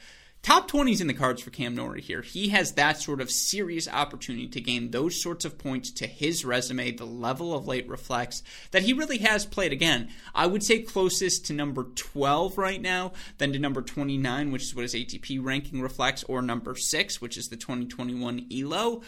top 0.45 0.71
20s 0.71 1.01
in 1.01 1.07
the 1.07 1.15
cards 1.15 1.43
for 1.43 1.49
Cam 1.49 1.75
Norrie 1.75 2.03
here. 2.03 2.21
He 2.21 2.51
has 2.51 2.73
that 2.73 3.01
sort 3.01 3.23
of 3.23 3.31
serious 3.31 3.89
opportunity 3.89 4.47
to 4.49 4.61
gain 4.61 4.91
those 4.91 5.21
sorts 5.21 5.47
of 5.47 5.57
points 5.57 5.91
to 5.93 6.07
his 6.07 6.45
resume. 6.45 6.91
The 6.91 7.07
level 7.07 7.55
of 7.55 7.67
late 7.67 7.89
reflects 7.89 8.43
that 8.71 8.83
he 8.83 8.93
really 8.93 9.19
has 9.19 9.47
played 9.47 9.73
again. 9.73 10.11
I 10.35 10.47
would 10.47 10.63
say 10.63 10.81
closest 10.81 11.47
to 11.47 11.55
number 11.55 11.85
12 11.85 12.59
right 12.59 12.81
now 12.81 13.13
than 13.39 13.55
to 13.55 13.59
number 13.59 13.81
29, 13.81 14.53
which 14.53 14.65
is 14.65 14.75
what 14.75 14.83
his 14.83 14.95
ATP 14.95 15.43
ranking 15.43 15.81
reflects, 15.81 16.23
or 16.25 16.43
number 16.43 16.77
6, 16.77 17.21
which 17.23 17.39
is 17.39 17.49
the 17.49 17.57
2021 17.57 18.47
ELO. 18.53 19.01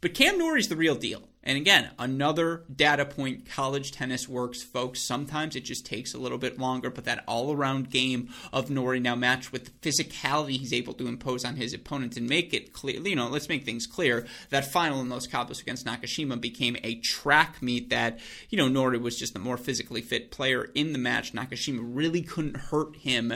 But 0.00 0.14
Cam 0.14 0.38
Norrie's 0.38 0.68
the 0.68 0.76
real 0.76 0.94
deal. 0.94 1.28
And 1.48 1.56
again, 1.56 1.88
another 1.98 2.64
data 2.76 3.06
point 3.06 3.48
college 3.48 3.90
tennis 3.90 4.28
works, 4.28 4.62
folks. 4.62 5.00
Sometimes 5.00 5.56
it 5.56 5.64
just 5.64 5.86
takes 5.86 6.12
a 6.12 6.18
little 6.18 6.36
bit 6.36 6.58
longer, 6.58 6.90
but 6.90 7.06
that 7.06 7.24
all 7.26 7.54
around 7.54 7.88
game 7.88 8.28
of 8.52 8.68
Norrie 8.68 9.00
now 9.00 9.14
matched 9.14 9.50
with 9.50 9.64
the 9.64 9.70
physicality 9.90 10.58
he's 10.58 10.74
able 10.74 10.92
to 10.92 11.08
impose 11.08 11.46
on 11.46 11.56
his 11.56 11.72
opponents 11.72 12.18
and 12.18 12.28
make 12.28 12.52
it 12.52 12.74
clear, 12.74 13.00
you 13.00 13.16
know, 13.16 13.28
let's 13.28 13.48
make 13.48 13.64
things 13.64 13.86
clear. 13.86 14.26
That 14.50 14.70
final 14.70 15.00
in 15.00 15.08
Los 15.08 15.26
Cabos 15.26 15.62
against 15.62 15.86
Nakashima 15.86 16.38
became 16.38 16.76
a 16.84 16.96
track 16.96 17.62
meet 17.62 17.88
that, 17.88 18.18
you 18.50 18.58
know, 18.58 18.68
Norrie 18.68 18.98
was 18.98 19.18
just 19.18 19.32
the 19.32 19.38
more 19.38 19.56
physically 19.56 20.02
fit 20.02 20.30
player 20.30 20.68
in 20.74 20.92
the 20.92 20.98
match. 20.98 21.32
Nakashima 21.32 21.80
really 21.82 22.20
couldn't 22.20 22.58
hurt 22.58 22.94
him 22.96 23.32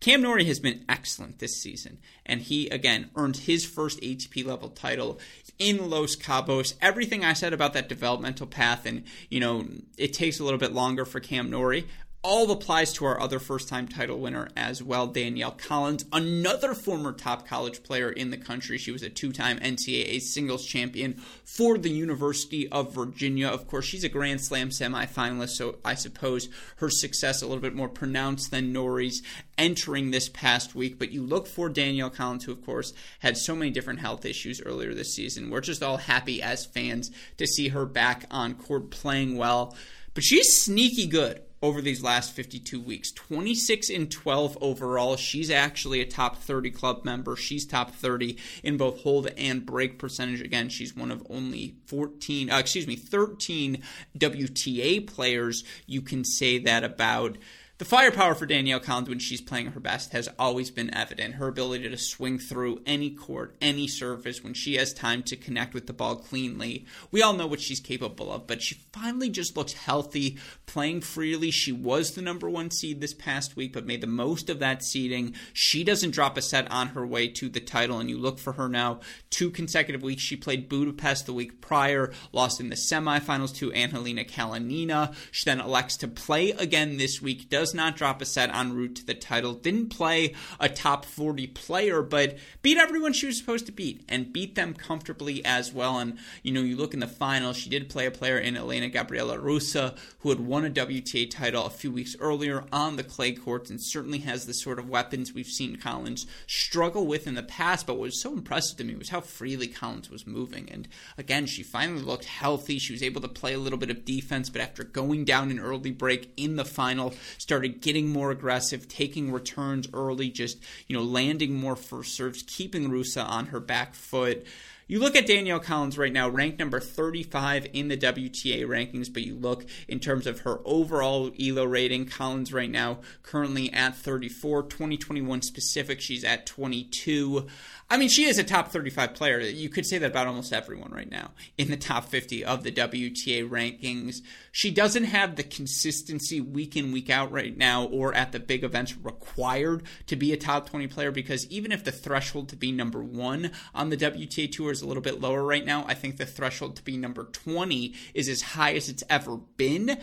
Cam 0.00 0.22
Norrie 0.22 0.46
has 0.46 0.58
been 0.58 0.82
excellent 0.88 1.40
this 1.40 1.60
season, 1.60 1.98
and 2.24 2.40
he 2.40 2.68
again 2.70 3.10
earned 3.16 3.36
his 3.36 3.66
first 3.66 4.00
ATP 4.00 4.46
level 4.46 4.70
title 4.70 5.20
in 5.58 5.90
Los 5.90 6.16
Cabos. 6.16 6.72
Everything 6.80 7.22
I 7.22 7.34
said 7.34 7.52
about 7.52 7.74
that 7.74 7.88
developmental 7.88 8.46
path, 8.46 8.86
and 8.86 9.04
you 9.28 9.40
know, 9.40 9.66
it 9.98 10.14
takes 10.14 10.40
a 10.40 10.44
little 10.44 10.58
bit 10.58 10.72
longer 10.72 11.04
for 11.04 11.20
Cam 11.20 11.50
Norrie 11.50 11.86
all 12.22 12.50
applies 12.50 12.92
to 12.92 13.06
our 13.06 13.18
other 13.18 13.38
first 13.38 13.66
time 13.68 13.88
title 13.88 14.18
winner 14.18 14.48
as 14.54 14.82
well, 14.82 15.06
Danielle 15.06 15.52
Collins, 15.52 16.04
another 16.12 16.74
former 16.74 17.12
top 17.12 17.46
college 17.46 17.82
player 17.82 18.10
in 18.10 18.30
the 18.30 18.36
country. 18.36 18.76
She 18.76 18.92
was 18.92 19.02
a 19.02 19.08
two 19.08 19.32
time 19.32 19.58
NCAA 19.58 20.20
singles 20.20 20.66
champion 20.66 21.14
for 21.44 21.78
the 21.78 21.90
University 21.90 22.68
of 22.68 22.94
Virginia. 22.94 23.48
Of 23.48 23.66
course, 23.66 23.86
she's 23.86 24.04
a 24.04 24.10
Grand 24.10 24.42
Slam 24.42 24.68
semifinalist, 24.68 25.50
so 25.50 25.78
I 25.82 25.94
suppose 25.94 26.50
her 26.76 26.90
success 26.90 27.40
a 27.40 27.46
little 27.46 27.62
bit 27.62 27.74
more 27.74 27.88
pronounced 27.88 28.50
than 28.50 28.72
Norrie's 28.72 29.22
entering 29.56 30.10
this 30.10 30.28
past 30.28 30.74
week. 30.74 30.98
But 30.98 31.12
you 31.12 31.22
look 31.22 31.46
for 31.46 31.70
Danielle 31.70 32.10
Collins, 32.10 32.44
who, 32.44 32.52
of 32.52 32.64
course, 32.64 32.92
had 33.20 33.38
so 33.38 33.56
many 33.56 33.70
different 33.70 34.00
health 34.00 34.26
issues 34.26 34.60
earlier 34.60 34.92
this 34.92 35.14
season. 35.14 35.48
We're 35.48 35.62
just 35.62 35.82
all 35.82 35.96
happy 35.96 36.42
as 36.42 36.66
fans 36.66 37.10
to 37.38 37.46
see 37.46 37.68
her 37.68 37.86
back 37.86 38.26
on 38.30 38.54
court 38.54 38.90
playing 38.90 39.38
well. 39.38 39.74
but 40.12 40.24
she's 40.24 40.54
sneaky 40.54 41.06
good 41.06 41.40
over 41.62 41.80
these 41.80 42.02
last 42.02 42.32
52 42.32 42.80
weeks. 42.80 43.12
26 43.12 43.90
and 43.90 44.10
12 44.10 44.58
overall. 44.60 45.16
She's 45.16 45.50
actually 45.50 46.00
a 46.00 46.06
top 46.06 46.38
30 46.38 46.70
club 46.70 47.04
member. 47.04 47.36
She's 47.36 47.66
top 47.66 47.92
30 47.92 48.38
in 48.62 48.76
both 48.76 49.02
hold 49.02 49.26
and 49.36 49.66
break 49.66 49.98
percentage. 49.98 50.40
Again 50.40 50.68
she's 50.68 50.96
one 50.96 51.10
of 51.10 51.26
only 51.28 51.74
14 51.86 52.50
uh, 52.50 52.58
excuse 52.58 52.86
me 52.86 52.96
13 52.96 53.82
WTA 54.18 55.06
players. 55.06 55.64
You 55.86 56.02
can 56.02 56.24
say 56.24 56.58
that 56.58 56.84
about 56.84 57.36
the 57.80 57.86
firepower 57.86 58.34
for 58.34 58.44
Danielle 58.44 58.78
Collins 58.78 59.08
when 59.08 59.18
she's 59.18 59.40
playing 59.40 59.68
her 59.68 59.80
best 59.80 60.12
has 60.12 60.28
always 60.38 60.70
been 60.70 60.92
evident. 60.94 61.36
Her 61.36 61.48
ability 61.48 61.88
to 61.88 61.96
swing 61.96 62.38
through 62.38 62.82
any 62.84 63.08
court, 63.08 63.56
any 63.62 63.88
surface 63.88 64.44
when 64.44 64.52
she 64.52 64.74
has 64.74 64.92
time 64.92 65.22
to 65.22 65.34
connect 65.34 65.72
with 65.72 65.86
the 65.86 65.94
ball 65.94 66.16
cleanly. 66.16 66.84
We 67.10 67.22
all 67.22 67.32
know 67.32 67.46
what 67.46 67.62
she's 67.62 67.80
capable 67.80 68.30
of, 68.30 68.46
but 68.46 68.60
she 68.60 68.82
finally 68.92 69.30
just 69.30 69.56
looks 69.56 69.72
healthy, 69.72 70.36
playing 70.66 71.00
freely. 71.00 71.50
She 71.50 71.72
was 71.72 72.12
the 72.12 72.20
number 72.20 72.50
one 72.50 72.70
seed 72.70 73.00
this 73.00 73.14
past 73.14 73.56
week, 73.56 73.72
but 73.72 73.86
made 73.86 74.02
the 74.02 74.06
most 74.06 74.50
of 74.50 74.58
that 74.58 74.84
seeding. 74.84 75.34
She 75.54 75.82
doesn't 75.82 76.10
drop 76.10 76.36
a 76.36 76.42
set 76.42 76.70
on 76.70 76.88
her 76.88 77.06
way 77.06 77.28
to 77.28 77.48
the 77.48 77.60
title, 77.60 77.98
and 77.98 78.10
you 78.10 78.18
look 78.18 78.38
for 78.38 78.52
her 78.52 78.68
now 78.68 79.00
two 79.30 79.50
consecutive 79.50 80.02
weeks. 80.02 80.20
She 80.20 80.36
played 80.36 80.68
Budapest 80.68 81.24
the 81.24 81.32
week 81.32 81.62
prior, 81.62 82.12
lost 82.30 82.60
in 82.60 82.68
the 82.68 82.76
semifinals 82.76 83.54
to 83.56 83.70
Anhelina 83.70 84.30
Kalinina. 84.30 85.14
She 85.30 85.46
then 85.46 85.60
elects 85.60 85.96
to 85.96 86.08
play 86.08 86.50
again 86.50 86.98
this 86.98 87.22
week, 87.22 87.48
does 87.48 87.69
does 87.70 87.76
not 87.76 87.94
drop 87.94 88.20
a 88.20 88.24
set 88.24 88.52
en 88.52 88.72
route 88.72 88.96
to 88.96 89.06
the 89.06 89.14
title. 89.14 89.52
Didn't 89.52 89.90
play 89.90 90.34
a 90.58 90.68
top 90.68 91.04
40 91.04 91.46
player, 91.48 92.02
but 92.02 92.36
beat 92.62 92.76
everyone 92.76 93.12
she 93.12 93.26
was 93.26 93.38
supposed 93.38 93.66
to 93.66 93.72
beat 93.72 94.02
and 94.08 94.32
beat 94.32 94.56
them 94.56 94.74
comfortably 94.74 95.44
as 95.44 95.72
well. 95.72 96.00
And, 96.00 96.18
you 96.42 96.50
know, 96.50 96.62
you 96.62 96.76
look 96.76 96.94
in 96.94 96.98
the 96.98 97.06
final, 97.06 97.52
she 97.52 97.70
did 97.70 97.88
play 97.88 98.06
a 98.06 98.10
player 98.10 98.38
in 98.38 98.56
Elena 98.56 98.88
Gabriela 98.88 99.38
Ruse, 99.38 99.72
who 99.72 100.28
had 100.28 100.40
won 100.40 100.64
a 100.64 100.70
WTA 100.70 101.30
title 101.30 101.64
a 101.64 101.70
few 101.70 101.92
weeks 101.92 102.16
earlier 102.18 102.64
on 102.72 102.96
the 102.96 103.04
clay 103.04 103.30
courts 103.32 103.70
and 103.70 103.80
certainly 103.80 104.18
has 104.18 104.46
the 104.46 104.54
sort 104.54 104.80
of 104.80 104.88
weapons 104.88 105.32
we've 105.32 105.46
seen 105.46 105.76
Collins 105.76 106.26
struggle 106.48 107.06
with 107.06 107.28
in 107.28 107.36
the 107.36 107.42
past. 107.44 107.86
But 107.86 107.94
what 107.94 108.02
was 108.02 108.20
so 108.20 108.32
impressive 108.32 108.78
to 108.78 108.84
me 108.84 108.96
was 108.96 109.10
how 109.10 109.20
freely 109.20 109.68
Collins 109.68 110.10
was 110.10 110.26
moving. 110.26 110.68
And 110.72 110.88
again, 111.16 111.46
she 111.46 111.62
finally 111.62 112.02
looked 112.02 112.24
healthy. 112.24 112.80
She 112.80 112.92
was 112.92 113.02
able 113.04 113.20
to 113.20 113.28
play 113.28 113.54
a 113.54 113.58
little 113.58 113.78
bit 113.78 113.90
of 113.90 114.04
defense, 114.04 114.50
but 114.50 114.60
after 114.60 114.82
going 114.82 115.24
down 115.24 115.52
an 115.52 115.60
early 115.60 115.92
break 115.92 116.32
in 116.36 116.56
the 116.56 116.64
final, 116.64 117.14
started 117.38 117.59
started 117.60 117.82
getting 117.82 118.08
more 118.08 118.30
aggressive, 118.30 118.88
taking 118.88 119.30
returns 119.30 119.86
early, 119.92 120.30
just, 120.30 120.56
you 120.86 120.96
know, 120.96 121.02
landing 121.02 121.52
more 121.52 121.76
first 121.76 122.14
serves, 122.14 122.42
keeping 122.46 122.88
Ruse 122.88 123.18
on 123.18 123.48
her 123.48 123.60
back 123.60 123.94
foot. 123.94 124.46
You 124.86 124.98
look 124.98 125.14
at 125.14 125.26
Danielle 125.26 125.60
Collins 125.60 125.98
right 125.98 126.12
now, 126.12 126.30
ranked 126.30 126.58
number 126.58 126.80
35 126.80 127.66
in 127.74 127.88
the 127.88 127.98
WTA 127.98 128.62
rankings, 128.62 129.12
but 129.12 129.24
you 129.24 129.34
look 129.34 129.66
in 129.88 130.00
terms 130.00 130.26
of 130.26 130.40
her 130.40 130.60
overall 130.64 131.32
ELO 131.38 131.64
rating, 131.64 132.06
Collins 132.06 132.50
right 132.50 132.70
now 132.70 133.00
currently 133.22 133.70
at 133.74 133.94
34, 133.94 134.62
2021 134.62 135.42
specific, 135.42 136.00
she's 136.00 136.24
at 136.24 136.46
22. 136.46 137.46
I 137.92 137.96
mean, 137.96 138.08
she 138.08 138.26
is 138.26 138.38
a 138.38 138.44
top 138.44 138.68
35 138.68 139.14
player. 139.14 139.40
You 139.40 139.68
could 139.68 139.84
say 139.84 139.98
that 139.98 140.12
about 140.12 140.28
almost 140.28 140.52
everyone 140.52 140.92
right 140.92 141.10
now 141.10 141.32
in 141.58 141.72
the 141.72 141.76
top 141.76 142.04
50 142.04 142.44
of 142.44 142.62
the 142.62 142.70
WTA 142.70 143.48
rankings. 143.48 144.22
She 144.52 144.70
doesn't 144.70 145.04
have 145.04 145.34
the 145.34 145.42
consistency 145.42 146.40
week 146.40 146.76
in, 146.76 146.92
week 146.92 147.10
out 147.10 147.32
right 147.32 147.56
now 147.56 147.86
or 147.86 148.14
at 148.14 148.30
the 148.30 148.38
big 148.38 148.62
events 148.62 148.96
required 148.96 149.82
to 150.06 150.14
be 150.14 150.32
a 150.32 150.36
top 150.36 150.70
20 150.70 150.86
player 150.86 151.10
because 151.10 151.48
even 151.48 151.72
if 151.72 151.82
the 151.82 151.90
threshold 151.90 152.48
to 152.50 152.56
be 152.56 152.70
number 152.70 153.02
one 153.02 153.50
on 153.74 153.90
the 153.90 153.96
WTA 153.96 154.52
tour 154.52 154.70
is 154.70 154.82
a 154.82 154.86
little 154.86 155.02
bit 155.02 155.20
lower 155.20 155.42
right 155.42 155.66
now, 155.66 155.84
I 155.88 155.94
think 155.94 156.16
the 156.16 156.26
threshold 156.26 156.76
to 156.76 156.84
be 156.84 156.96
number 156.96 157.24
20 157.24 157.92
is 158.14 158.28
as 158.28 158.40
high 158.40 158.74
as 158.74 158.88
it's 158.88 159.02
ever 159.10 159.36
been. 159.36 159.98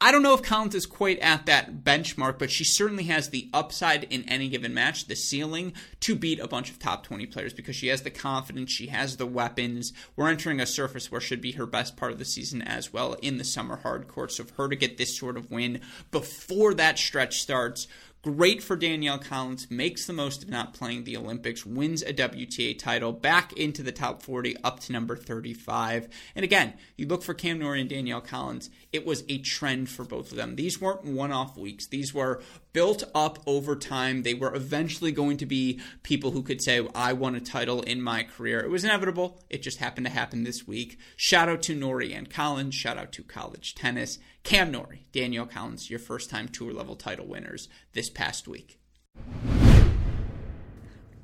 I 0.00 0.12
don't 0.12 0.22
know 0.22 0.34
if 0.34 0.42
Collins 0.42 0.76
is 0.76 0.86
quite 0.86 1.18
at 1.18 1.46
that 1.46 1.82
benchmark, 1.82 2.38
but 2.38 2.52
she 2.52 2.62
certainly 2.62 3.04
has 3.04 3.30
the 3.30 3.50
upside 3.52 4.04
in 4.04 4.28
any 4.28 4.48
given 4.48 4.72
match, 4.72 5.06
the 5.06 5.16
ceiling 5.16 5.72
to 6.00 6.14
beat 6.14 6.38
a 6.38 6.46
bunch 6.46 6.70
of 6.70 6.78
top 6.78 7.02
20 7.02 7.26
players 7.26 7.52
because 7.52 7.74
she 7.74 7.88
has 7.88 8.02
the 8.02 8.10
confidence, 8.10 8.70
she 8.70 8.86
has 8.86 9.16
the 9.16 9.26
weapons. 9.26 9.92
We're 10.14 10.28
entering 10.28 10.60
a 10.60 10.66
surface 10.66 11.10
where 11.10 11.20
should 11.20 11.40
be 11.40 11.52
her 11.52 11.66
best 11.66 11.96
part 11.96 12.12
of 12.12 12.20
the 12.20 12.24
season 12.24 12.62
as 12.62 12.92
well 12.92 13.14
in 13.14 13.38
the 13.38 13.44
summer 13.44 13.76
hard 13.78 14.06
court. 14.06 14.30
So 14.30 14.44
for 14.44 14.62
her 14.62 14.68
to 14.68 14.76
get 14.76 14.98
this 14.98 15.18
sort 15.18 15.36
of 15.36 15.50
win 15.50 15.80
before 16.12 16.74
that 16.74 16.96
stretch 16.96 17.40
starts 17.40 17.88
Great 18.36 18.62
for 18.62 18.76
Danielle 18.76 19.18
Collins, 19.18 19.70
makes 19.70 20.04
the 20.04 20.12
most 20.12 20.42
of 20.42 20.50
not 20.50 20.74
playing 20.74 21.04
the 21.04 21.16
Olympics, 21.16 21.64
wins 21.64 22.02
a 22.02 22.12
WTA 22.12 22.78
title, 22.78 23.10
back 23.10 23.54
into 23.54 23.82
the 23.82 23.90
top 23.90 24.20
40, 24.20 24.54
up 24.62 24.80
to 24.80 24.92
number 24.92 25.16
35. 25.16 26.10
And 26.36 26.44
again, 26.44 26.74
you 26.98 27.06
look 27.06 27.22
for 27.22 27.32
Cam 27.32 27.58
Norrie 27.58 27.80
and 27.80 27.88
Danielle 27.88 28.20
Collins, 28.20 28.68
it 28.92 29.06
was 29.06 29.24
a 29.30 29.38
trend 29.38 29.88
for 29.88 30.04
both 30.04 30.30
of 30.30 30.36
them. 30.36 30.56
These 30.56 30.78
weren't 30.78 31.06
one 31.06 31.32
off 31.32 31.56
weeks, 31.56 31.86
these 31.86 32.12
were 32.12 32.42
built 32.78 33.02
up 33.12 33.40
over 33.44 33.74
time. 33.74 34.22
They 34.22 34.34
were 34.34 34.54
eventually 34.54 35.10
going 35.10 35.36
to 35.38 35.46
be 35.46 35.80
people 36.04 36.30
who 36.30 36.44
could 36.44 36.62
say, 36.62 36.86
I 36.94 37.12
won 37.12 37.34
a 37.34 37.40
title 37.40 37.82
in 37.82 38.00
my 38.00 38.22
career. 38.22 38.60
It 38.60 38.70
was 38.70 38.84
inevitable. 38.84 39.42
It 39.50 39.62
just 39.64 39.78
happened 39.78 40.06
to 40.06 40.12
happen 40.12 40.44
this 40.44 40.64
week. 40.64 40.96
Shout 41.16 41.48
out 41.48 41.60
to 41.62 41.74
Norrie 41.74 42.12
and 42.12 42.30
Collins. 42.30 42.76
Shout 42.76 42.96
out 42.96 43.10
to 43.14 43.24
college 43.24 43.74
tennis. 43.74 44.20
Cam 44.44 44.70
Norrie, 44.70 45.08
Danielle 45.10 45.46
Collins, 45.46 45.90
your 45.90 45.98
first 45.98 46.30
time 46.30 46.46
tour 46.46 46.72
level 46.72 46.94
title 46.94 47.26
winners 47.26 47.68
this 47.94 48.08
past 48.08 48.46
week. 48.46 48.78